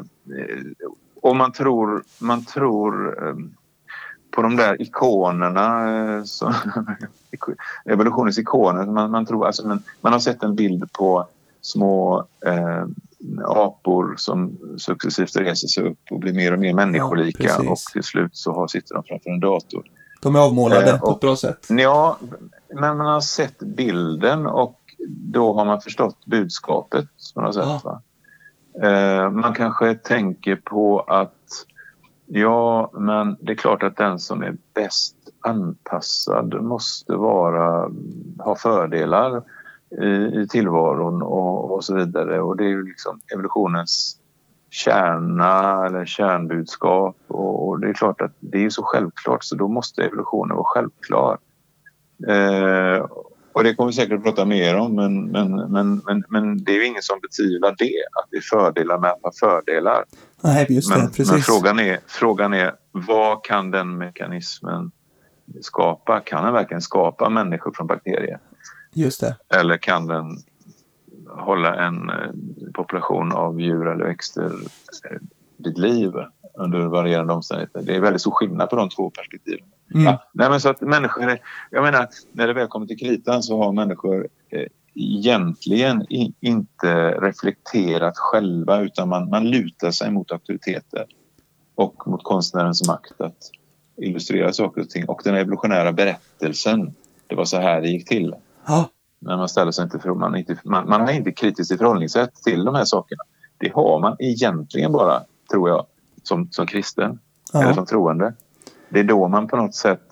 och 1.23 1.37
man 1.37 1.53
tror, 1.53 2.03
man 2.19 2.45
tror 2.45 3.19
eh, 3.29 3.35
på 4.31 4.43
de 4.43 4.57
där 4.57 4.83
ikonerna, 4.83 5.91
eh, 6.17 6.25
som, 6.25 6.55
evolutionens 7.85 8.39
ikoner. 8.39 8.87
Man, 8.87 9.11
man, 9.11 9.27
tror, 9.27 9.47
alltså, 9.47 9.69
man, 9.69 9.83
man 10.01 10.13
har 10.13 10.21
sett 10.21 10.43
en 10.43 10.55
bild 10.55 10.93
på 10.93 11.27
små 11.61 12.27
eh, 12.47 12.85
apor 13.45 14.15
som 14.17 14.59
successivt 14.79 15.37
reser 15.37 15.69
sig 15.69 15.85
upp 15.85 15.99
och 16.11 16.19
blir 16.19 16.33
mer 16.33 16.53
och 16.53 16.59
mer 16.59 16.75
människolika 16.75 17.43
precis. 17.43 17.71
och 17.71 17.79
till 17.93 18.03
slut 18.03 18.37
så 18.37 18.53
har, 18.53 18.69
sitter 18.69 18.95
de 18.95 19.05
framför 19.05 19.31
en 19.31 19.41
dator. 19.41 19.85
de 20.23 20.37
är 20.37 20.41
avmålade 20.41 20.91
Eh, 20.91 21.01
på 21.01 21.11
ett 21.11 21.21
bra 21.21 21.37
sätt. 21.37 21.67
Ja, 21.69 22.19
men 22.75 22.97
man 22.97 23.07
har 23.07 23.21
sett 23.21 23.59
bilden 23.59 24.47
och 24.47 24.81
då 25.09 25.55
har 25.55 25.65
man 25.65 25.81
förstått 25.81 26.27
budskapet 26.27 27.09
på 27.35 27.41
något 27.41 27.55
sätt. 27.55 27.65
Ja. 27.85 28.03
Eh, 28.83 29.31
man 29.31 29.55
kanske 29.55 29.95
tänker 29.95 30.57
på 30.57 31.01
att 31.01 31.35
ja, 32.27 32.91
men 32.93 33.37
det 33.41 33.53
är 33.53 33.57
klart 33.57 33.83
att 33.83 33.97
den 33.97 34.19
som 34.19 34.43
är 34.43 34.57
bäst 34.75 35.17
anpassad 35.41 36.63
måste 36.63 37.13
vara, 37.13 37.91
ha 38.39 38.57
fördelar 38.57 39.43
i, 39.91 40.41
i 40.41 40.47
tillvaron 40.49 41.23
och, 41.23 41.71
och 41.71 41.85
så 41.85 41.95
vidare. 41.95 42.41
Och 42.41 42.57
det 42.57 42.65
är 42.65 42.69
ju 42.69 42.85
liksom 42.85 43.21
evolutionens 43.33 44.17
kärna 44.71 45.87
eller 45.87 46.07
kärnbudskap 46.07 47.17
och, 47.27 47.69
och 47.69 47.81
det 47.81 47.89
är 47.89 47.93
klart 47.93 48.21
att 48.21 48.33
det 48.41 48.65
är 48.65 48.71
så 48.71 48.83
självklart 48.83 49.45
så 49.45 49.55
då 49.57 49.69
måste 49.69 50.05
evolutionen 50.05 50.57
vara 50.57 50.67
självklar. 50.67 51.39
Eh, 52.29 53.07
och 53.53 53.65
det 53.65 53.75
kommer 53.75 53.87
vi 53.87 53.93
säkert 53.93 54.19
att 54.19 54.25
prata 54.25 54.45
mer 54.45 54.77
om 54.77 54.95
men, 54.95 55.25
men, 55.25 55.73
men, 55.73 56.03
men, 56.07 56.25
men 56.29 56.65
det 56.65 56.73
är 56.73 56.77
ju 56.77 56.87
ingen 56.87 57.03
som 57.03 57.21
betvivlar 57.21 57.75
det, 57.79 58.21
att 58.21 58.29
det 58.31 58.37
är 58.37 58.41
fördelar 58.41 58.99
med 58.99 59.11
att 59.11 59.23
ha 59.23 59.33
fördelar. 59.41 60.05
Nej, 60.43 60.67
just 60.69 60.93
det. 60.93 60.99
Men, 60.99 61.11
Precis. 61.11 61.33
men 61.33 61.41
frågan, 61.41 61.79
är, 61.79 61.99
frågan 62.07 62.55
är 62.55 62.73
vad 62.93 63.45
kan 63.45 63.71
den 63.71 63.99
mekanismen 63.99 64.91
skapa? 65.61 66.21
Kan 66.21 66.45
den 66.45 66.53
verkligen 66.53 66.81
skapa 66.81 67.29
människor 67.29 67.73
från 67.77 67.87
bakterier? 67.87 68.39
Just 68.93 69.21
det. 69.21 69.37
Eller 69.55 69.77
kan 69.77 70.07
den 70.07 70.39
hålla 71.29 71.87
en 71.87 72.11
eh, 72.11 72.31
population 72.75 73.33
av 73.33 73.61
djur 73.61 73.87
eller 73.87 74.05
växter 74.05 74.53
eh, 75.11 75.19
vid 75.57 75.79
liv? 75.79 76.13
under 76.59 76.79
varierande 76.79 77.33
omständigheter. 77.33 77.83
Det 77.83 77.97
är 77.97 78.01
väldigt 78.01 78.21
stor 78.21 78.31
skillnad 78.31 78.71
på 78.71 78.77
de 78.77 78.89
två 78.89 79.11
perspektiven. 79.11 79.67
Mm. 79.95 80.07
Ja, 80.07 80.25
nej, 80.33 80.51
men 80.51 80.61
så 80.61 80.69
att 80.69 80.81
människor, 80.81 81.39
jag 81.71 81.83
menar, 81.83 82.09
när 82.33 82.47
det 82.47 82.53
väl 82.53 82.69
kommer 82.69 82.87
till 82.87 82.99
kritan 82.99 83.43
så 83.43 83.63
har 83.63 83.73
människor 83.73 84.29
eh, 84.51 84.67
egentligen 84.95 86.13
i, 86.13 86.35
inte 86.41 87.11
reflekterat 87.11 88.19
själva 88.19 88.81
utan 88.81 89.09
man, 89.09 89.31
man 89.31 89.51
lutar 89.51 89.91
sig 89.91 90.11
mot 90.11 90.33
auktoriteter 90.33 91.07
och 91.75 92.09
mot 92.09 92.25
konstnärens 92.25 92.87
makt 92.89 93.21
att 93.21 93.51
illustrera 93.97 94.53
saker 94.53 94.81
och 94.81 94.91
ting. 94.91 95.09
Och 95.09 95.21
den 95.25 95.35
evolutionära 95.35 95.93
berättelsen, 95.93 96.95
det 97.27 97.35
var 97.35 97.45
så 97.45 97.61
här 97.61 97.81
det 97.81 97.89
gick 97.89 98.09
till. 98.09 98.35
Ja. 98.69 98.89
När 99.19 99.37
man 99.37 99.49
ställer 99.49 99.71
sig 99.73 99.85
inte, 99.85 99.99
för- 99.99 100.15
man, 100.15 100.37
inte, 100.37 100.57
man, 100.65 100.89
man 100.89 101.01
har 101.01 101.11
inte 101.13 101.33
kritiskt 101.33 101.79
förhållningssätt 101.79 102.35
till 102.35 102.65
de 102.65 102.75
här 102.75 102.85
sakerna. 102.85 103.23
Det 103.59 103.73
har 103.75 103.99
man 104.01 104.17
egentligen 104.19 104.93
bara, 104.93 105.23
tror 105.51 105.69
jag, 105.69 105.87
som, 106.23 106.49
som 106.51 106.67
kristen 106.67 107.19
eller 107.55 107.67
Ja. 107.67 107.75
som 107.75 107.87
troende. 107.87 108.33
Det 108.89 109.01
är 109.01 109.05
då 109.05 109.29
man 109.29 109.49
på 109.49 109.57
något 109.57 109.75
sätt... 109.75 110.03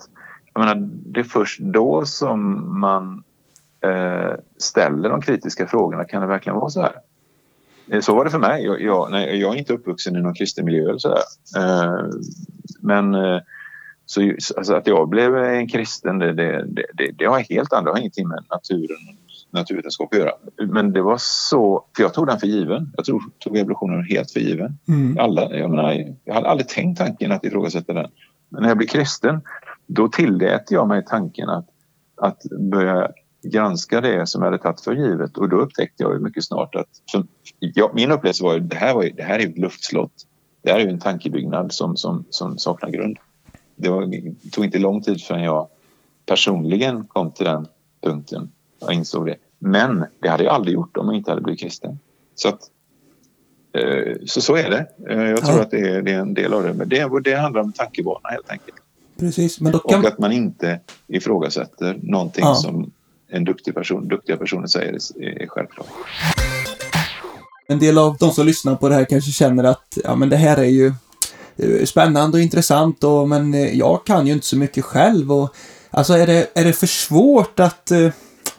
Jag 0.55 0.61
menar, 0.61 0.89
det 0.91 1.21
är 1.21 1.25
först 1.25 1.61
då 1.61 2.05
som 2.05 2.65
man 2.81 3.23
eh, 3.81 4.35
ställer 4.59 5.09
de 5.09 5.21
kritiska 5.21 5.67
frågorna. 5.67 6.05
Kan 6.05 6.21
det 6.21 6.27
verkligen 6.29 6.59
vara 6.59 6.71
så 6.71 6.81
här? 6.83 6.93
Eh, 7.91 8.01
Så 8.01 8.15
var 8.15 8.25
det 8.25 8.31
för 8.31 8.39
mig. 8.39 8.65
Jag, 8.65 8.81
jag, 8.83 9.11
nej, 9.11 9.41
jag 9.41 9.55
är 9.55 9.59
inte 9.59 9.73
uppvuxen 9.75 10.17
i 10.17 10.21
någon 10.21 10.35
kristen 10.35 10.65
miljö. 10.65 10.89
Eller 10.89 10.99
så. 10.99 11.13
Eh, 11.57 12.05
men 12.81 13.15
eh, 13.15 13.41
så, 14.07 14.33
alltså 14.57 14.75
att 14.75 14.87
jag 14.87 15.09
blev 15.09 15.37
en 15.37 15.69
kristen, 15.69 16.19
det, 16.19 16.33
det, 16.33 16.67
det, 16.95 17.11
det, 17.19 17.25
har 17.25 17.39
helt 17.39 17.73
andra, 17.73 17.91
det 17.91 17.95
har 17.95 18.01
ingenting 18.01 18.29
med 18.29 18.45
naturen 18.51 19.17
naturvetenskap 19.51 20.13
att 20.13 20.19
göra. 20.19 20.33
Men 20.57 20.93
det 20.93 21.03
var 21.03 21.17
så, 21.21 21.85
för 21.97 22.03
jag 22.03 22.15
tog 22.15 22.27
den 22.27 22.39
för 22.39 22.47
given. 22.47 22.93
Jag 22.97 23.05
tog, 23.05 23.23
tog 23.39 23.57
evolutionen 23.57 24.05
helt 24.05 24.31
för 24.31 24.41
given. 24.41 24.79
Mm. 24.89 25.19
Alla, 25.19 25.57
jag, 25.57 25.71
menar, 25.71 26.15
jag 26.25 26.35
hade 26.35 26.49
aldrig 26.49 26.69
tänkt 26.69 26.99
tanken 26.99 27.33
att 27.33 27.45
ifrågasätta 27.45 27.93
den. 27.93 28.11
Men 28.49 28.63
när 28.63 28.69
jag 28.69 28.79
blev 28.79 28.89
kristen, 28.89 29.41
då 29.87 30.09
tillät 30.09 30.71
jag 30.71 30.89
mig 30.89 31.05
tanken 31.05 31.49
att, 31.49 31.69
att 32.17 32.43
börja 32.61 33.11
granska 33.53 34.01
det 34.01 34.27
som 34.27 34.43
jag 34.43 34.51
hade 34.51 34.63
tagit 34.63 34.81
för 34.81 34.95
givet. 34.95 35.39
Och 35.39 35.49
då 35.49 35.57
upptäckte 35.57 36.03
jag 36.03 36.23
mycket 36.23 36.45
snart 36.45 36.75
att... 36.75 36.89
För, 37.13 37.25
ja, 37.59 37.91
min 37.95 38.13
upplevelse 38.13 38.45
var 38.45 38.55
ju 38.55 38.61
det 38.61 38.77
här, 38.77 38.95
var 38.95 39.03
ju, 39.03 39.11
det 39.11 39.23
här 39.23 39.39
är 39.39 39.47
ett 39.49 39.59
luftslott. 39.59 40.13
Det 40.63 40.73
här 40.73 40.81
är 40.81 40.85
ju 40.85 40.91
en 40.91 41.01
tankebyggnad 41.01 41.73
som, 41.73 41.97
som, 41.97 42.25
som 42.31 42.59
saknar 42.59 42.91
grund. 42.91 43.17
Det, 43.77 43.89
var, 43.89 44.07
det 44.07 44.51
tog 44.51 44.65
inte 44.65 44.79
lång 44.79 45.03
tid 45.03 45.23
förrän 45.23 45.43
jag 45.43 45.69
personligen 46.27 47.05
kom 47.07 47.31
till 47.31 47.45
den 47.45 47.67
punkten 48.03 48.51
och 48.81 48.93
insåg 48.93 49.27
det. 49.27 49.37
Men 49.59 50.05
det 50.23 50.29
hade 50.29 50.45
jag 50.45 50.55
aldrig 50.55 50.75
gjort 50.75 50.97
om 50.97 51.07
jag 51.07 51.17
inte 51.17 51.31
hade 51.31 51.41
blivit 51.43 51.61
kristen. 51.61 51.99
Så 52.35 52.49
att 52.49 52.71
Eh, 53.73 54.17
Så 54.27 54.41
så 54.41 54.57
är 54.57 54.71
det. 54.71 54.87
Eh, 55.11 55.23
Jag 55.31 55.45
tror 55.45 55.57
Ja. 55.57 55.63
att 55.63 55.71
det 55.71 55.79
är, 55.81 56.03
det 56.03 56.13
är 56.13 56.19
en 56.21 56.35
del 56.35 56.55
av 56.55 56.63
det. 56.63 56.73
Men 56.75 56.89
det, 56.89 57.21
det 57.25 57.35
handlar 57.35 57.61
om 57.63 57.73
tankebana 57.73 58.29
helt 58.29 58.51
enkelt. 58.51 58.77
Precis, 59.19 59.61
men 59.61 59.73
då 59.73 59.79
kan... 59.79 60.01
Och 60.01 60.07
att 60.07 60.19
man 60.19 60.33
inte 60.33 60.81
ifrågasätter 61.07 61.99
någonting 62.03 62.45
Ja. 62.45 62.55
som 62.55 62.91
en 63.29 63.45
duktig 63.45 63.75
person, 63.75 64.09
duktiga 64.09 64.37
personer 64.37 64.67
säger 64.67 64.93
är, 65.21 65.47
självklart. 65.47 65.87
En 67.69 67.79
del 67.79 67.99
av 67.99 68.17
de 68.17 68.31
som 68.31 68.47
lyssnar 68.47 68.77
på 68.77 68.89
det 68.89 68.95
här 68.95 69.05
kanske 69.05 69.31
känner 69.31 69.65
att 69.65 69.99
ja, 70.05 70.15
men 70.17 70.29
det 70.29 70.37
här 70.37 70.57
är 70.57 70.65
ju 70.65 70.93
spännande 71.85 72.37
och 72.37 72.43
intressant 72.43 73.05
och 73.05 73.29
men 73.29 73.55
eh, 73.55 73.79
jag 73.79 74.07
kan 74.07 74.27
ju 74.27 74.33
inte 74.33 74.47
så 74.47 74.57
mycket 74.57 74.85
själv 74.85 75.33
och 75.33 75.55
alltså 75.91 76.13
är 76.13 76.27
det, 76.27 76.51
är 76.55 76.65
det 76.65 76.73
för 76.73 76.87
svårt 76.87 77.61
att, 77.61 77.91
eh, 77.91 78.09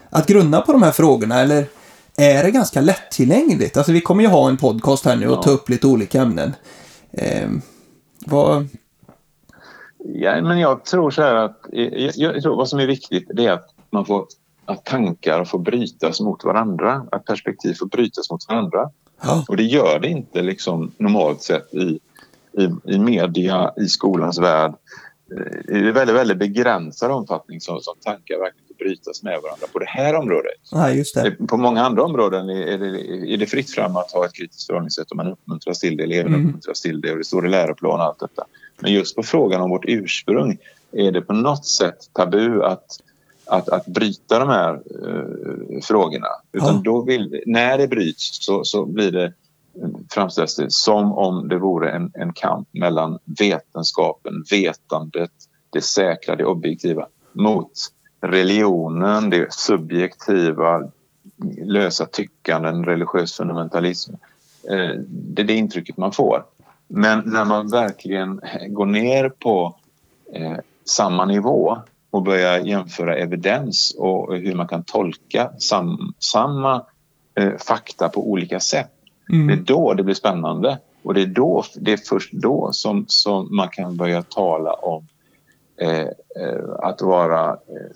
att 0.09 0.27
grunna 0.27 0.61
på 0.61 0.71
de 0.71 0.83
här 0.83 0.91
frågorna 0.91 1.39
eller 1.39 1.65
är 2.17 2.43
det 2.43 2.51
ganska 2.51 2.81
lättillgängligt? 2.81 3.77
Alltså 3.77 3.91
vi 3.91 4.01
kommer 4.01 4.21
ju 4.23 4.29
ha 4.29 4.49
en 4.49 4.57
podcast 4.57 5.05
här 5.05 5.15
nu 5.15 5.27
och 5.27 5.37
Ja. 5.37 5.43
ta 5.43 5.49
upp 5.51 5.69
lite 5.69 5.87
olika 5.87 6.21
ämnen. 6.21 6.53
Eh, 7.11 7.49
vad, 8.25 8.67
Ja, 10.13 10.41
men 10.41 10.59
jag 10.59 10.85
tror 10.85 11.11
så 11.11 11.21
här 11.21 11.35
att 11.35 11.59
jag, 11.71 12.11
jag 12.15 12.41
tror 12.41 12.55
vad 12.55 12.69
som 12.69 12.79
är 12.79 12.87
viktigt 12.87 13.31
det 13.33 13.45
är 13.45 13.51
att 13.51 13.69
man 13.89 14.05
får 14.05 14.25
att 14.65 14.85
tankar 14.85 15.45
får 15.45 15.59
brytas 15.59 16.21
mot 16.21 16.43
varandra, 16.43 17.05
att 17.11 17.25
perspektiv 17.25 17.73
får 17.73 17.85
brytas 17.85 18.29
mot 18.31 18.47
varandra. 18.49 18.89
ja, 19.21 19.45
Och 19.47 19.57
det 19.57 19.63
gör 19.63 19.99
det 19.99 20.07
inte 20.07 20.41
liksom 20.41 20.91
normalt 20.97 21.41
sett 21.43 21.73
i, 21.73 21.99
i, 22.57 22.93
i 22.93 22.99
media, 22.99 23.71
i 23.77 23.87
skolans 23.87 24.39
värld. 24.39 24.73
Eh, 25.69 25.77
I 25.77 25.91
väldigt, 25.91 26.15
väldigt 26.15 26.37
begränsad 26.37 27.11
omfattning 27.11 27.61
som, 27.61 27.79
som 27.81 27.93
tankar 28.03 28.39
verkligen 28.39 28.67
får 28.67 28.75
brytas 28.85 29.23
med 29.23 29.39
varandra 29.43 29.67
på 29.73 29.79
det 29.79 29.85
här 29.89 30.15
området. 30.15 30.51
nej 30.71 30.97
just 30.97 31.15
det. 31.15 31.31
På 31.47 31.57
många 31.57 31.83
andra 31.85 32.03
områden 32.03 32.49
är 32.49 32.77
det, 32.77 33.33
är 33.33 33.37
det 33.37 33.45
fritt 33.45 33.69
fram 33.71 33.95
att 33.95 34.11
ha 34.11 34.25
ett 34.25 34.33
kritiskt 34.33 34.65
förhållningssätt 34.67 35.11
och 35.11 35.17
man 35.17 35.27
uppmuntras 35.27 35.79
till 35.79 35.97
det, 35.97 36.03
eleverna 36.03 36.35
Mm. 36.35 36.47
uppmuntras 36.47 36.81
till 36.81 37.01
det 37.01 37.11
och 37.11 37.17
det 37.17 37.23
står 37.25 37.45
i 37.47 37.49
läroplan 37.49 37.99
och 37.99 38.05
allt 38.05 38.19
detta. 38.19 38.45
Men 38.79 38.93
just 38.93 39.15
på 39.15 39.23
frågan 39.23 39.61
om 39.61 39.69
vårt 39.69 39.85
ursprung 39.87 40.57
är 40.91 41.11
det 41.11 41.21
på 41.21 41.33
något 41.33 41.65
sätt 41.65 41.97
tabu 42.13 42.63
att, 42.63 42.85
att, 43.45 43.69
att 43.69 43.85
bryta 43.85 44.39
de 44.39 44.49
här 44.49 44.73
eh, 44.73 45.81
frågorna. 45.83 46.27
Utan 46.51 46.75
Ja. 46.75 46.81
då 46.83 47.01
vill, 47.01 47.43
när 47.45 47.77
det 47.77 47.87
bryts 47.87 48.45
så, 48.45 48.63
så 48.63 48.85
blir 48.85 49.11
det 49.11 49.33
framställs 50.09 50.55
det 50.55 50.71
som 50.71 51.13
om 51.13 51.47
det 51.47 51.59
vore 51.59 51.91
en, 51.91 52.11
en 52.13 52.33
kamp 52.33 52.67
mellan 52.71 53.19
vetenskapen, 53.39 54.43
vetandet, 54.51 55.31
det 55.69 55.81
säkra, 55.81 56.35
det 56.35 56.45
objektiva 56.45 57.07
mot 57.33 57.71
religionen, 58.21 59.29
det 59.29 59.53
subjektiva, 59.53 60.91
lösa 61.57 62.05
tyckanden, 62.05 62.85
religiös 62.85 63.33
fundamentalism. 63.33 64.13
Eh, 64.69 64.99
det 65.07 65.41
är 65.41 65.45
det 65.45 65.53
intrycket 65.53 65.97
man 65.97 66.11
får. 66.11 66.45
Men 66.87 67.23
när 67.25 67.45
man 67.45 67.67
verkligen 67.67 68.41
går 68.67 68.85
ner 68.85 69.29
på 69.29 69.75
eh, 70.33 70.57
samma 70.85 71.25
nivå 71.25 71.77
och 72.09 72.23
börjar 72.23 72.59
jämföra 72.59 73.17
evidens 73.17 73.95
och 73.97 74.35
hur 74.35 74.55
man 74.55 74.67
kan 74.67 74.83
tolka 74.83 75.51
sam, 75.59 76.13
samma 76.19 76.85
eh, 77.35 77.57
fakta 77.57 78.09
på 78.09 78.31
olika 78.31 78.59
sätt. 78.59 78.91
Det 79.27 79.35
är 79.35 79.41
Mm. 79.41 79.63
då 79.63 79.93
det 79.93 80.03
blir 80.03 80.15
spännande. 80.15 80.79
Och 81.03 81.13
det 81.13 81.21
är, 81.21 81.25
då, 81.25 81.63
det 81.75 81.93
är 81.93 81.97
först 81.97 82.33
då 82.33 82.69
som, 82.73 83.05
som 83.07 83.55
man 83.55 83.69
kan 83.69 83.97
börja 83.97 84.21
tala 84.23 84.73
om 84.73 85.07
eh, 85.81 85.99
eh, 85.99 86.69
att 86.79 87.01
vara... 87.01 87.49
Eh, 87.49 87.91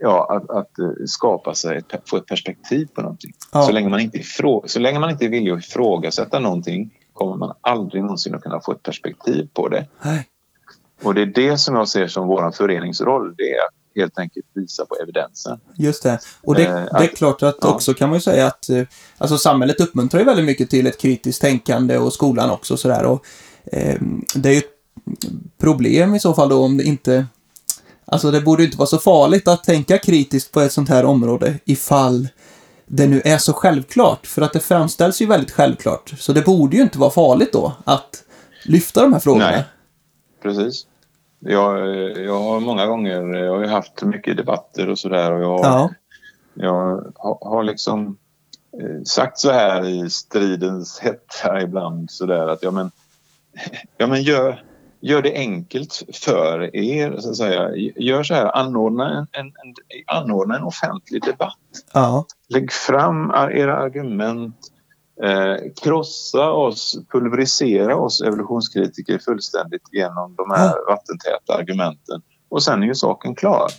ja, 0.00 0.36
att, 0.36 0.50
att 0.50 0.78
eh, 0.78 0.90
skapa 1.06 1.54
sig, 1.54 1.76
ett, 1.76 2.08
få 2.10 2.16
ett 2.16 2.26
perspektiv 2.26 2.88
på 2.94 3.02
någonting. 3.02 3.32
Ja. 3.52 3.62
Så, 3.62 3.72
länge 3.72 3.88
man 3.88 4.00
inte 4.00 4.18
ifrå, 4.18 4.62
så 4.66 4.80
länge 4.80 4.98
man 4.98 5.10
inte 5.10 5.24
är 5.24 5.28
villig 5.28 5.50
att 5.52 5.58
ifrågasätta 5.58 6.38
någonting 6.38 6.90
kommer 7.12 7.36
man 7.36 7.54
aldrig 7.60 8.02
någonsin 8.02 8.34
att 8.34 8.42
kunna 8.42 8.60
få 8.60 8.72
ett 8.72 8.82
perspektiv 8.82 9.48
på 9.54 9.68
det. 9.68 9.86
Nej. 10.04 10.26
Och 11.02 11.14
det 11.14 11.22
är 11.22 11.26
det 11.26 11.58
som 11.58 11.74
jag 11.74 11.88
ser 11.88 12.06
som 12.06 12.26
vår 12.28 12.50
föreningsroll. 12.50 13.34
Det 13.36 13.50
är 13.50 13.58
att 13.58 13.74
helt 13.96 14.18
enkelt 14.18 14.46
visa 14.54 14.84
på 14.84 14.96
evidensen. 15.02 15.60
Just 15.76 16.02
det. 16.02 16.18
Och 16.42 16.54
det, 16.54 16.70
Eh, 16.70 16.98
det 16.98 17.04
är 17.04 17.16
klart 17.16 17.42
att 17.42 17.56
ja. 17.60 17.74
också 17.74 17.94
kan 17.94 18.08
man 18.08 18.16
ju 18.16 18.22
säga 18.22 18.46
att 18.46 18.68
eh, 18.68 18.82
alltså 19.18 19.38
samhället 19.38 19.80
uppmuntrar 19.80 20.20
ju 20.20 20.26
väldigt 20.26 20.44
mycket 20.44 20.70
till 20.70 20.86
ett 20.86 20.98
kritiskt 20.98 21.40
tänkande 21.40 21.98
och 21.98 22.12
skolan 22.12 22.50
också 22.50 22.76
sådär. 22.76 23.04
Och, 23.04 23.24
eh, 23.64 24.00
det 24.34 24.48
är 24.48 24.52
ju 24.52 24.58
ett 24.58 24.74
problem 25.58 26.14
i 26.14 26.20
så 26.20 26.34
fall 26.34 26.48
då 26.48 26.64
om 26.64 26.76
det 26.76 26.84
inte 26.84 27.26
Alltså 28.12 28.30
det 28.30 28.40
borde 28.40 28.62
ju 28.62 28.66
inte 28.66 28.78
vara 28.78 28.86
så 28.86 28.98
farligt 28.98 29.48
att 29.48 29.64
tänka 29.64 29.98
kritiskt 29.98 30.52
på 30.52 30.60
ett 30.60 30.72
sånt 30.72 30.88
här 30.88 31.04
område 31.04 31.58
ifall 31.64 32.28
det 32.86 33.06
nu 33.06 33.22
är 33.24 33.38
så 33.38 33.52
självklart. 33.52 34.26
För 34.26 34.42
att 34.42 34.52
det 34.52 34.60
framställs 34.60 35.22
ju 35.22 35.26
väldigt 35.26 35.50
självklart. 35.50 36.12
Så 36.18 36.32
det 36.32 36.42
borde 36.42 36.76
ju 36.76 36.82
inte 36.82 36.98
vara 36.98 37.10
farligt 37.10 37.52
då 37.52 37.72
att 37.84 38.24
lyfta 38.64 39.02
de 39.02 39.12
här 39.12 39.20
frågorna. 39.20 39.50
Nej. 39.50 39.64
Precis. 40.42 40.86
Jag, 41.40 41.88
jag 42.18 42.40
har 42.40 42.60
många 42.60 42.86
gånger 42.86 43.34
jag 43.34 43.54
har 43.54 43.60
ju 43.60 43.66
haft 43.66 44.02
mycket 44.02 44.36
debatter 44.36 44.90
och 44.90 44.98
sådär. 44.98 45.32
Och 45.32 45.42
jag, 45.42 45.60
Ja, 45.60 45.90
jag 46.54 47.12
har, 47.16 47.38
har 47.50 47.62
liksom 47.62 48.18
eh, 48.80 49.02
sagt 49.04 49.38
så 49.38 49.50
här 49.50 49.84
i 49.88 50.10
stridens 50.10 51.00
hetta 51.00 51.62
ibland 51.62 52.10
sådär 52.10 52.48
att 52.48 52.62
ja 52.62 52.70
men, 52.70 52.90
ja, 53.96 54.06
men 54.06 54.22
gör, 54.22 54.64
gör 55.00 55.22
det 55.22 55.34
enkelt 55.34 56.02
för 56.12 56.76
er 56.76 57.16
så 57.18 57.30
att 57.30 57.36
säga. 57.36 57.76
Gör 57.96 58.22
så 58.22 58.34
här, 58.34 58.56
anordna 58.56 59.10
en, 59.10 59.26
en, 59.32 59.46
en, 59.46 59.74
anordna 60.06 60.56
en 60.56 60.62
offentlig 60.62 61.22
debatt. 61.24 61.56
ja, 61.92 62.26
Lägg 62.48 62.72
fram 62.72 63.30
era 63.30 63.76
argument. 63.76 64.56
Eh, 65.22 65.56
krossa 65.82 66.50
oss, 66.50 66.98
pulverisera 67.12 67.96
oss 67.96 68.20
evolutionskritiker 68.20 69.18
fullständigt 69.18 69.82
genom 69.92 70.34
de 70.36 70.50
här 70.50 70.74
vattentäta 70.88 71.54
argumenten. 71.54 72.22
Och 72.48 72.62
sen 72.62 72.82
är 72.82 72.86
ju 72.86 72.94
saken 72.94 73.34
klar. 73.34 73.70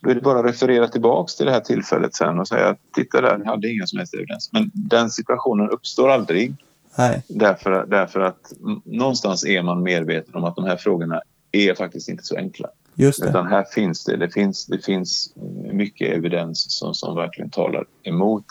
Då 0.00 0.10
är 0.10 0.14
det 0.14 0.20
bara 0.20 0.38
att 0.38 0.44
referera 0.44 0.88
tillbaks 0.88 1.36
till 1.36 1.46
det 1.46 1.52
här 1.52 1.60
tillfället 1.60 2.14
sen 2.14 2.38
och 2.38 2.48
säga 2.48 2.68
att 2.68 2.78
titta 2.94 3.20
där, 3.20 3.38
ni 3.38 3.44
hade 3.44 3.68
inga 3.68 3.86
som 3.86 3.98
helst 3.98 4.14
evidens. 4.14 4.50
Men 4.52 4.70
den 4.74 5.10
situationen 5.10 5.70
uppstår 5.70 6.08
aldrig 6.08 6.56
nej, 6.98 7.22
därför, 7.28 7.86
därför 7.86 8.20
att 8.20 8.52
någonstans 8.84 9.44
är 9.46 9.62
man 9.62 9.82
medveten 9.82 10.34
om 10.34 10.44
att 10.44 10.56
de 10.56 10.64
här 10.64 10.76
frågorna 10.76 11.20
är 11.52 11.74
faktiskt 11.74 12.08
inte 12.08 12.24
så 12.24 12.36
enkla. 12.36 12.68
just 12.94 13.22
det. 13.22 13.28
Utan 13.28 13.46
här 13.46 13.64
finns 13.64 14.04
det, 14.04 14.16
det 14.16 14.30
finns, 14.30 14.66
det 14.66 14.84
finns 14.84 15.32
mycket 15.72 16.16
evidens 16.16 16.78
som, 16.78 16.94
som 16.94 17.16
verkligen 17.16 17.50
talar 17.50 17.84
emot 18.02 18.44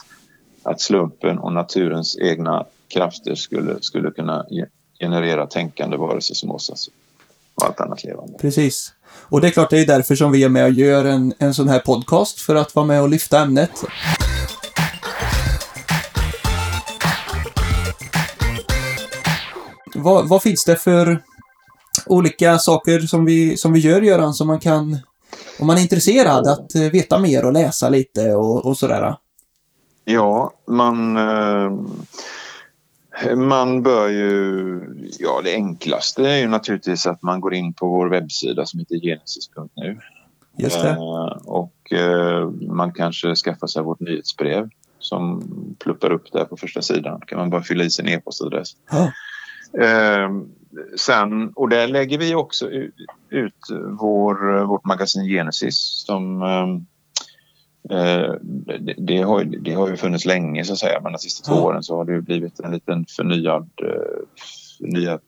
att 0.65 0.81
slumpen 0.81 1.39
och 1.39 1.53
naturens 1.53 2.17
egna 2.17 2.65
krafter 2.87 3.35
skulle, 3.35 3.75
skulle 3.81 4.11
kunna 4.11 4.45
generera 4.99 5.47
tänkande 5.47 5.97
varelser 5.97 6.35
som 6.35 6.51
oss 6.51 6.69
alltså. 6.69 6.91
och 7.55 7.65
allt 7.65 7.79
annat 7.79 8.03
levande. 8.03 8.37
Precis. 8.37 8.93
Och 9.29 9.41
det 9.41 9.47
är 9.47 9.51
klart, 9.51 9.69
det 9.69 9.79
är 9.79 9.87
därför 9.87 10.15
som 10.15 10.31
vi 10.31 10.43
är 10.43 10.49
med 10.49 10.65
och 10.65 10.71
gör 10.71 11.05
en, 11.05 11.33
en 11.37 11.53
sån 11.53 11.69
här 11.69 11.79
podcast, 11.79 12.41
för 12.41 12.55
att 12.55 12.75
vara 12.75 12.85
med 12.85 13.01
och 13.01 13.09
lyfta 13.09 13.39
ämnet. 13.39 13.71
Vad, 19.95 20.29
vad 20.29 20.43
finns 20.43 20.65
det 20.65 20.75
för 20.75 21.23
olika 22.05 22.57
saker 22.57 22.99
som 22.99 23.25
vi, 23.25 23.57
som 23.57 23.73
vi 23.73 23.79
gör, 23.79 24.01
Göran, 24.01 24.33
som 24.33 24.47
man 24.47 24.59
kan, 24.59 24.99
om 25.59 25.67
man 25.67 25.77
är 25.77 25.81
intresserad, 25.81 26.47
att 26.47 26.75
eh, 26.75 26.81
veta 26.81 27.19
mer 27.19 27.45
och 27.45 27.53
läsa 27.53 27.89
lite 27.89 28.35
och, 28.35 28.65
och 28.65 28.77
sådär? 28.77 29.15
Ja, 30.05 30.53
man, 30.67 31.17
eh, 31.17 31.71
man 33.35 33.83
bör 33.83 34.09
ju... 34.09 34.81
Ja, 35.19 35.41
det 35.43 35.53
enklaste 35.53 36.29
är 36.29 36.37
ju 36.37 36.47
naturligtvis 36.47 37.07
att 37.07 37.21
man 37.21 37.41
går 37.41 37.53
in 37.53 37.73
på 37.73 37.87
vår 37.87 38.09
webbsida 38.09 38.65
som 38.65 38.79
heter 38.79 38.95
genesis.nu. 38.95 39.99
Just 40.57 40.81
det. 40.81 40.89
Eh, 40.89 41.37
och 41.45 41.93
eh, 41.93 42.49
man 42.49 42.93
kanske 42.93 43.35
skaffar 43.35 43.67
sig 43.67 43.83
vårt 43.83 43.99
nyhetsbrev 43.99 44.69
som 44.99 45.43
pluppar 45.79 46.11
upp 46.11 46.31
där 46.31 46.45
på 46.45 46.57
första 46.57 46.81
sidan. 46.81 47.21
kan 47.27 47.39
man 47.39 47.49
bara 47.49 47.63
fylla 47.63 47.83
i 47.83 47.89
sin 47.89 48.07
e-postadress. 48.09 48.71
Eh, 49.79 50.29
sen, 50.97 51.49
och 51.49 51.69
där 51.69 51.87
lägger 51.87 52.17
vi 52.17 52.35
också 52.35 52.69
ut, 53.29 53.55
vår, 53.99 54.65
vårt 54.65 54.85
magasin 54.85 55.27
Genesis 55.27 56.03
som 56.05 56.41
det, 57.89 58.93
det, 58.97 59.21
har, 59.21 59.43
det 59.43 59.73
har 59.73 59.89
ju 59.89 59.97
funnits 59.97 60.25
länge 60.25 60.63
så 60.65 60.73
att 60.73 60.79
säga 60.79 60.99
men 61.01 61.11
de 61.11 61.17
sista 61.19 61.53
två 61.53 61.61
åren 61.61 61.83
så 61.83 61.95
har 61.97 62.05
det 62.05 62.11
ju 62.13 62.21
blivit 62.21 62.59
en 62.59 62.71
liten 62.71 63.05
förnyad, 63.05 63.69
eh, 63.83 64.25
förnyad 64.77 65.19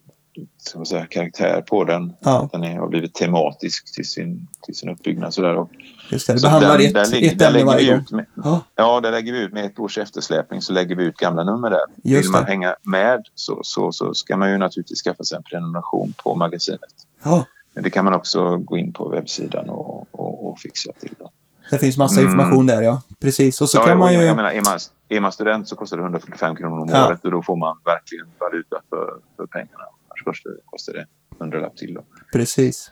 ska 0.57 0.79
man 0.79 0.85
säga, 0.85 1.05
karaktär 1.05 1.61
på 1.61 1.83
den. 1.83 2.13
ja 2.19 2.49
Den 2.51 2.63
är, 2.63 2.77
har 2.77 2.87
blivit 2.87 3.13
tematisk 3.13 3.95
till 3.95 4.07
sin, 4.07 4.47
till 4.65 4.75
sin 4.75 4.89
uppbyggnad. 4.89 5.33
Sådär. 5.33 5.55
Och, 5.55 5.69
just 6.11 6.27
det. 6.27 6.33
Det 6.33 6.41
behandlar 6.41 6.77
där- 6.77 6.85
ett, 6.85 6.93
där 6.93 7.23
ett 7.23 7.39
där 7.39 7.47
ämne 7.49 7.63
varje 7.63 7.91
gång. 7.91 8.01
ut 8.01 8.11
med, 8.11 8.25
Ja, 8.43 8.61
Ja, 8.75 9.01
där 9.01 9.11
lägger 9.11 9.33
vi 9.33 9.39
ut 9.39 9.53
med 9.53 9.65
ett 9.65 9.79
års 9.79 9.97
eftersläpning 9.97 10.61
så 10.61 10.73
lägger 10.73 10.95
vi 10.95 11.03
ut 11.03 11.17
gamla 11.17 11.43
nummer 11.43 11.69
där. 11.69 11.79
Just 12.03 12.25
Vill 12.25 12.31
man 12.31 12.41
det. 12.43 12.47
hänga 12.49 12.75
med 12.83 13.23
så, 13.35 13.59
så, 13.63 13.91
så 13.91 14.13
ska 14.13 14.37
man 14.37 14.51
ju 14.51 14.57
naturligtvis 14.57 15.03
skaffa 15.03 15.23
sig 15.23 15.35
en 15.37 15.43
prenumeration 15.43 16.13
på 16.23 16.35
magasinet. 16.35 16.79
ja. 17.23 17.45
Men 17.73 17.83
det 17.83 17.89
kan 17.89 18.05
man 18.05 18.13
också 18.13 18.57
gå 18.57 18.77
in 18.77 18.93
på 18.93 19.09
webbsidan 19.09 19.69
och, 19.69 20.07
och, 20.11 20.47
och 20.49 20.59
fixa 20.59 20.91
till. 20.99 21.13
Då. 21.19 21.31
Det 21.69 21.77
finns 21.77 21.97
massa 21.97 22.19
Mm. 22.21 22.31
information 22.31 22.65
där, 22.67 22.81
ja. 22.81 23.01
Precis. 23.21 23.61
Och 23.61 23.69
så 23.69 23.77
ja, 23.77 23.85
kan 23.85 23.97
man 23.97 24.13
jag, 24.13 24.21
ju... 24.21 24.27
jag 24.27 24.35
menar, 24.35 24.49
är 24.51 24.61
man, 24.61 24.79
är 25.09 25.19
man 25.19 25.31
student 25.31 25.67
så 25.67 25.75
kostar 25.75 25.97
det 25.97 26.03
145 26.03 26.55
kronor 26.55 26.79
om 26.79 26.89
Ja. 26.91 27.07
året 27.07 27.25
och 27.25 27.31
då 27.31 27.41
får 27.43 27.55
man 27.55 27.77
verkligen 27.85 28.25
valuta 28.39 28.81
för, 28.89 29.13
för 29.37 29.45
pengarna. 29.47 29.83
Annars 30.07 30.23
kostar 30.25 30.49
det, 30.49 30.57
kostar 30.65 30.93
det 30.93 31.05
100 31.39 31.59
lapp 31.59 31.77
till. 31.77 31.93
Då. 31.93 32.01
Precis. 32.33 32.91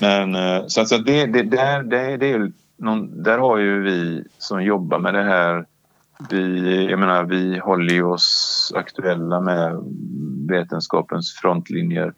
Men 0.00 0.34
eh, 0.34 0.62
så, 0.66 0.80
att- 0.80 1.06
det, 1.06 1.26
det, 1.26 1.42
där, 1.42 1.82
det, 1.82 2.16
det 2.16 2.32
är 2.32 2.52
någon, 2.76 3.22
där 3.22 3.38
har 3.38 3.58
ju 3.58 3.82
vi 3.82 4.24
som 4.38 4.62
jobbar 4.62 4.98
med 4.98 5.14
det 5.14 5.22
här 5.22 5.66
vi, 6.30 6.86
jag 6.90 6.98
menar, 6.98 7.24
vi 7.24 7.58
håller 7.58 7.94
ju 7.94 8.02
oss 8.02 8.72
aktuella 8.76 9.40
med 9.40 9.78
vetenskapens 10.48 11.32
frontlinjer 11.42 12.14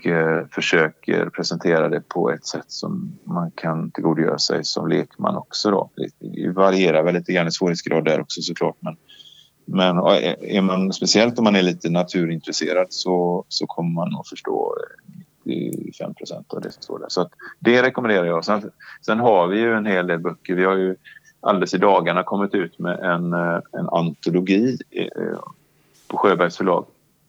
och 0.00 0.06
eh, 0.06 0.46
försöker 0.50 1.30
presentera 1.30 1.88
det 1.88 2.00
på 2.08 2.30
ett 2.30 2.46
sätt 2.46 2.64
som 2.68 3.18
man 3.24 3.50
kan 3.50 3.90
tillgodogöra 3.90 4.38
sig 4.38 4.64
som 4.64 4.88
lekman 4.88 5.36
också. 5.36 5.70
Då. 5.70 5.90
Det 6.18 6.48
varierar 6.48 7.02
väl 7.02 7.14
lite 7.14 7.32
grann 7.32 7.48
i 7.48 7.52
svårighetsgrad 7.52 8.04
där 8.04 8.20
också 8.20 8.40
såklart. 8.42 8.76
Men, 8.80 8.96
men 9.64 9.96
är 9.96 10.62
man, 10.62 10.92
speciellt 10.92 11.38
om 11.38 11.44
man 11.44 11.56
är 11.56 11.62
lite 11.62 11.90
naturintresserad 11.90 12.86
så, 12.90 13.44
så 13.48 13.66
kommer 13.66 13.90
man 13.90 14.20
att 14.20 14.28
förstå 14.28 14.76
eh, 15.46 15.54
95 15.74 16.14
procent 16.14 16.54
av 16.54 16.60
det 16.60 16.72
som 16.72 16.82
står 16.82 16.98
där. 16.98 17.08
Så 17.08 17.20
att 17.20 17.32
det 17.58 17.82
rekommenderar 17.82 18.24
jag. 18.24 18.44
Sen, 18.44 18.70
sen 19.06 19.18
har 19.18 19.46
vi 19.46 19.58
ju 19.60 19.74
en 19.74 19.86
hel 19.86 20.06
del 20.06 20.18
böcker. 20.18 20.54
Vi 20.54 20.64
har 20.64 20.76
ju 20.76 20.96
alldeles 21.40 21.74
i 21.74 21.78
dagarna 21.78 22.22
kommit 22.22 22.54
ut 22.54 22.78
med 22.78 22.98
en, 22.98 23.32
eh, 23.32 23.60
en 23.72 23.88
antologi 23.88 24.78
på 26.08 26.16
Sjöbergs 26.16 26.56
förlag 26.56 26.86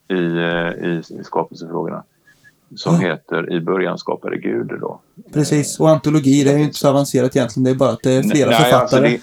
i, 0.07 0.13
i, 0.13 1.01
i 1.19 1.23
skapelsefrågorna 1.23 2.03
som 2.75 2.93
Ja. 2.95 2.99
heter 3.01 3.53
I 3.53 3.61
början 3.61 3.97
skapade 3.97 4.37
Gud. 4.37 4.67
Då. 4.81 5.01
Precis. 5.33 5.79
Och 5.79 5.89
antologi, 5.89 6.43
det 6.43 6.51
är 6.51 6.57
ju 6.57 6.63
inte 6.63 6.77
så 6.77 6.89
avancerat 6.89 7.35
egentligen. 7.35 7.63
Det 7.63 7.69
är 7.71 7.75
bara 7.75 7.89
att 7.89 8.03
det 8.03 8.11
är 8.13 8.23
flera 8.23 8.49
Nej, 8.49 8.59
författare. 8.59 8.81
alltså 8.81 9.01
det, 9.01 9.19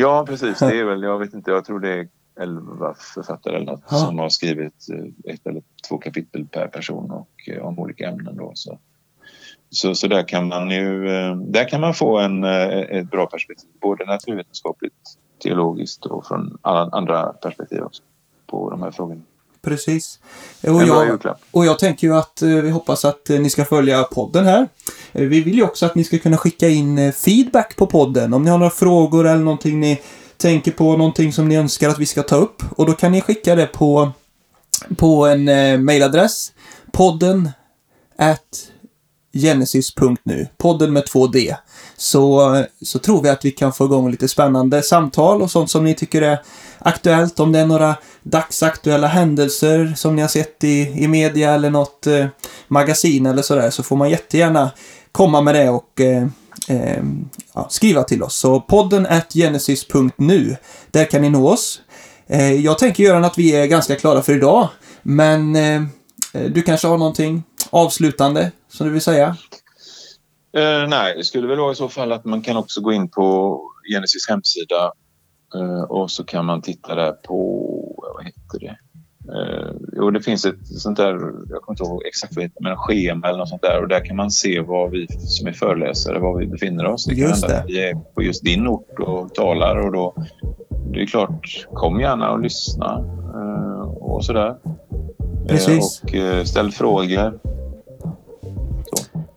ja, 0.00 0.24
precis. 0.28 0.58
Det 0.58 0.78
är 0.80 0.84
väl, 0.90 1.02
jag 1.02 1.18
vet 1.18 1.34
inte, 1.34 1.50
jag 1.50 1.64
tror 1.64 1.80
det 1.80 1.92
är 1.92 2.08
elva 2.40 2.94
författare 3.14 3.56
eller 3.56 3.66
något 3.66 3.82
Ja. 3.90 3.96
som 3.96 4.18
har 4.18 4.28
skrivit 4.28 4.86
eh, 4.92 5.32
ett 5.34 5.46
eller 5.46 5.62
två 5.88 5.98
kapitel 5.98 6.46
per 6.46 6.66
person 6.68 7.10
och 7.10 7.28
eh, 7.48 7.62
om 7.66 7.78
olika 7.78 8.08
ämnen. 8.08 8.36
Då, 8.36 8.52
så. 8.54 8.78
Så, 9.70 9.94
så 9.94 10.06
där 10.08 10.28
kan 10.28 10.48
man 10.48 10.70
ju 10.70 11.08
eh, 11.16 11.36
där 11.36 11.68
kan 11.68 11.80
man 11.80 11.94
få 11.94 12.18
en, 12.18 12.44
ett 12.44 13.10
bra 13.10 13.26
perspektiv, 13.26 13.68
både 13.80 14.04
naturvetenskapligt, 14.04 14.94
teologiskt 15.42 16.06
och 16.06 16.26
från 16.26 16.58
alla 16.62 16.90
andra 16.92 17.22
perspektiv 17.32 17.82
också 17.82 18.02
på 18.46 18.70
de 18.70 18.82
här 18.82 18.90
frågorna. 18.90 19.20
Precis. 19.62 20.18
Och 20.60 20.82
jag, 20.88 21.18
och 21.50 21.66
jag 21.66 21.78
tänker 21.78 22.06
ju 22.06 22.14
att 22.14 22.42
eh, 22.42 22.48
vi 22.48 22.70
hoppas 22.70 23.04
att 23.04 23.30
eh, 23.30 23.40
ni 23.40 23.50
ska 23.50 23.64
följa 23.64 24.02
podden 24.02 24.44
här. 24.46 24.68
Eh, 25.12 25.22
Vi 25.22 25.40
vill 25.40 25.54
ju 25.54 25.62
också 25.62 25.86
att 25.86 25.94
ni 25.94 26.04
ska 26.04 26.18
kunna 26.18 26.36
skicka 26.36 26.68
in 26.68 27.12
feedback 27.12 27.76
på 27.76 27.86
podden. 27.86 28.34
Om 28.34 28.44
ni 28.44 28.50
har 28.50 28.58
några 28.58 28.70
frågor 28.70 29.26
eller 29.26 29.42
någonting 29.44 29.80
ni 29.80 30.00
tänker 30.36 30.70
på, 30.72 30.96
någonting 30.96 31.32
som 31.32 31.48
ni 31.48 31.56
önskar 31.56 31.88
att 31.88 31.98
vi 31.98 32.06
ska 32.06 32.22
ta 32.22 32.36
upp. 32.36 32.62
Och 32.76 32.86
då 32.86 32.92
kan 32.92 33.12
ni 33.12 33.20
skicka 33.20 33.54
det 33.54 33.66
på, 33.66 34.12
på 34.96 35.26
en 35.26 35.48
eh, 35.48 35.78
mailadress. 35.78 36.52
Podden 36.92 37.50
at 38.18 38.68
genesis.nu. 39.34 40.46
Podden 40.56 40.92
med 40.92 41.06
två 41.06 41.26
D. 41.26 41.56
Så, 42.02 42.64
så 42.82 42.98
tror 42.98 43.22
vi 43.22 43.28
att 43.28 43.44
vi 43.44 43.50
kan 43.50 43.72
få 43.72 43.84
igång 43.84 44.10
lite 44.10 44.28
spännande 44.28 44.82
samtal 44.82 45.42
och 45.42 45.50
sånt 45.50 45.70
som 45.70 45.84
ni 45.84 45.94
tycker 45.94 46.22
är 46.22 46.38
aktuellt. 46.78 47.40
Om 47.40 47.52
det 47.52 47.58
är 47.58 47.66
några 47.66 47.96
dagsaktuella 48.22 49.06
händelser 49.06 49.94
som 49.96 50.16
ni 50.16 50.22
har 50.22 50.28
sett 50.28 50.64
i, 50.64 50.80
i 50.80 51.08
media 51.08 51.54
eller 51.54 51.70
något 51.70 52.06
eh, 52.06 52.26
magasin 52.68 53.26
eller 53.26 53.42
sådär 53.42 53.70
så 53.70 53.82
får 53.82 53.96
man 53.96 54.10
jättegärna 54.10 54.70
komma 55.12 55.40
med 55.40 55.54
det 55.54 55.68
och 55.68 56.00
eh, 56.00 56.26
eh, 56.68 57.02
ja, 57.54 57.66
skriva 57.70 58.02
till 58.02 58.22
oss. 58.22 58.36
Så 58.36 58.60
podden 58.60 59.06
at 59.06 59.32
genesis.nu. 59.32 60.56
Där 60.90 61.04
kan 61.04 61.22
ni 61.22 61.30
nå 61.30 61.48
oss. 61.48 61.80
Eh, 62.26 62.52
jag 62.52 62.78
tänker 62.78 63.02
göra 63.02 63.26
att 63.26 63.38
vi 63.38 63.52
är 63.52 63.66
ganska 63.66 63.96
klara 63.96 64.22
för 64.22 64.32
idag. 64.32 64.68
Men 65.02 65.56
eh, 65.56 65.82
eh, 66.32 66.50
du 66.50 66.62
kanske 66.62 66.86
har 66.88 66.98
någonting 66.98 67.42
avslutande 67.70 68.50
som 68.72 68.86
du 68.86 68.92
vill 68.92 69.02
säga? 69.02 69.36
Eh, 70.56 70.88
nej, 70.88 71.14
det 71.16 71.24
skulle 71.24 71.48
väl 71.48 71.58
vara 71.58 71.72
i 71.72 71.74
så 71.74 71.88
fall 71.88 72.12
att 72.12 72.24
man 72.24 72.42
kan 72.42 72.56
också 72.56 72.80
gå 72.80 72.92
in 72.92 73.08
på 73.08 73.58
Genesis 73.92 74.28
hemsida 74.28 74.92
eh, 75.54 75.82
och 75.82 76.10
så 76.10 76.24
kan 76.24 76.44
man 76.44 76.62
titta 76.62 76.94
där 76.94 77.12
på, 77.12 77.58
vad 78.16 78.24
heter 78.24 78.58
det? 78.60 78.76
Eh, 79.28 79.74
jo, 79.92 80.10
det 80.10 80.20
finns 80.20 80.44
ett 80.44 80.66
sånt 80.66 80.96
där, 80.96 81.12
jag 81.48 81.62
kommer 81.62 81.74
inte 81.74 81.82
ihåg 81.82 82.06
exakt 82.06 82.36
vad 82.36 82.42
det 82.42 82.46
heter, 82.46 82.62
men 82.62 82.76
schema 82.76 83.28
eller 83.28 83.38
något 83.38 83.48
sånt 83.48 83.62
där 83.62 83.82
och 83.82 83.88
där 83.88 84.04
kan 84.04 84.16
man 84.16 84.30
se 84.30 84.60
var 84.60 84.88
vi 84.88 85.06
som 85.08 85.46
är 85.46 85.52
föreläsare, 85.52 86.18
var 86.18 86.38
vi 86.38 86.46
befinner 86.46 86.86
oss. 86.86 87.04
Det 87.04 87.14
Just 87.14 87.48
det. 87.48 87.64
vi 87.66 87.88
är 87.88 87.94
på 87.94 88.22
just 88.22 88.44
din 88.44 88.66
ort 88.66 88.98
och 88.98 89.34
talar 89.34 89.76
och 89.76 89.92
då, 89.92 90.14
det 90.92 91.02
är 91.02 91.06
klart, 91.06 91.66
kom 91.74 92.00
gärna 92.00 92.30
och 92.30 92.40
lyssna 92.40 93.04
eh, 93.34 93.80
och 93.80 94.24
sådär. 94.24 94.48
Eh, 94.48 95.46
Precis. 95.48 96.02
Och 96.02 96.14
eh, 96.14 96.44
ställ 96.44 96.72
frågor. 96.72 97.51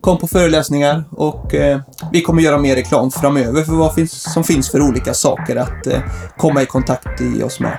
Kom 0.06 0.18
på 0.18 0.28
föreläsningar 0.28 1.04
och 1.12 1.54
eh, 1.54 1.80
vi 2.12 2.22
kommer 2.22 2.42
göra 2.42 2.58
mer 2.58 2.76
reklam 2.76 3.12
framöver 3.12 3.64
för 3.64 3.74
vad 3.74 3.94
finns, 3.94 4.34
som 4.34 4.44
finns 4.44 4.72
för 4.72 4.82
olika 4.82 5.14
saker 5.14 5.56
att 5.56 5.88
eh, 5.88 6.00
komma 6.38 6.62
i 6.62 6.66
kontakt 6.66 7.22
i 7.22 7.44
oss 7.44 7.60
med. 7.60 7.78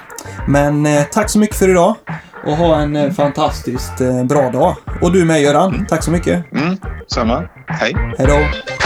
Men 0.48 0.86
eh, 0.86 1.02
tack 1.12 1.30
så 1.30 1.38
mycket 1.38 1.56
för 1.56 1.68
idag 1.68 1.94
och 2.46 2.56
ha 2.56 2.80
en 2.80 2.96
eh, 2.96 3.12
fantastiskt 3.12 4.00
eh, 4.00 4.24
bra 4.24 4.50
dag. 4.50 4.76
Och 5.02 5.12
du 5.12 5.24
med 5.24 5.42
Göran, 5.42 5.86
tack 5.88 6.04
så 6.04 6.10
mycket. 6.10 6.52
Mm, 6.52 6.76
samma. 7.08 7.48
Hej! 7.66 7.96
Hej 8.18 8.26
då! 8.26 8.85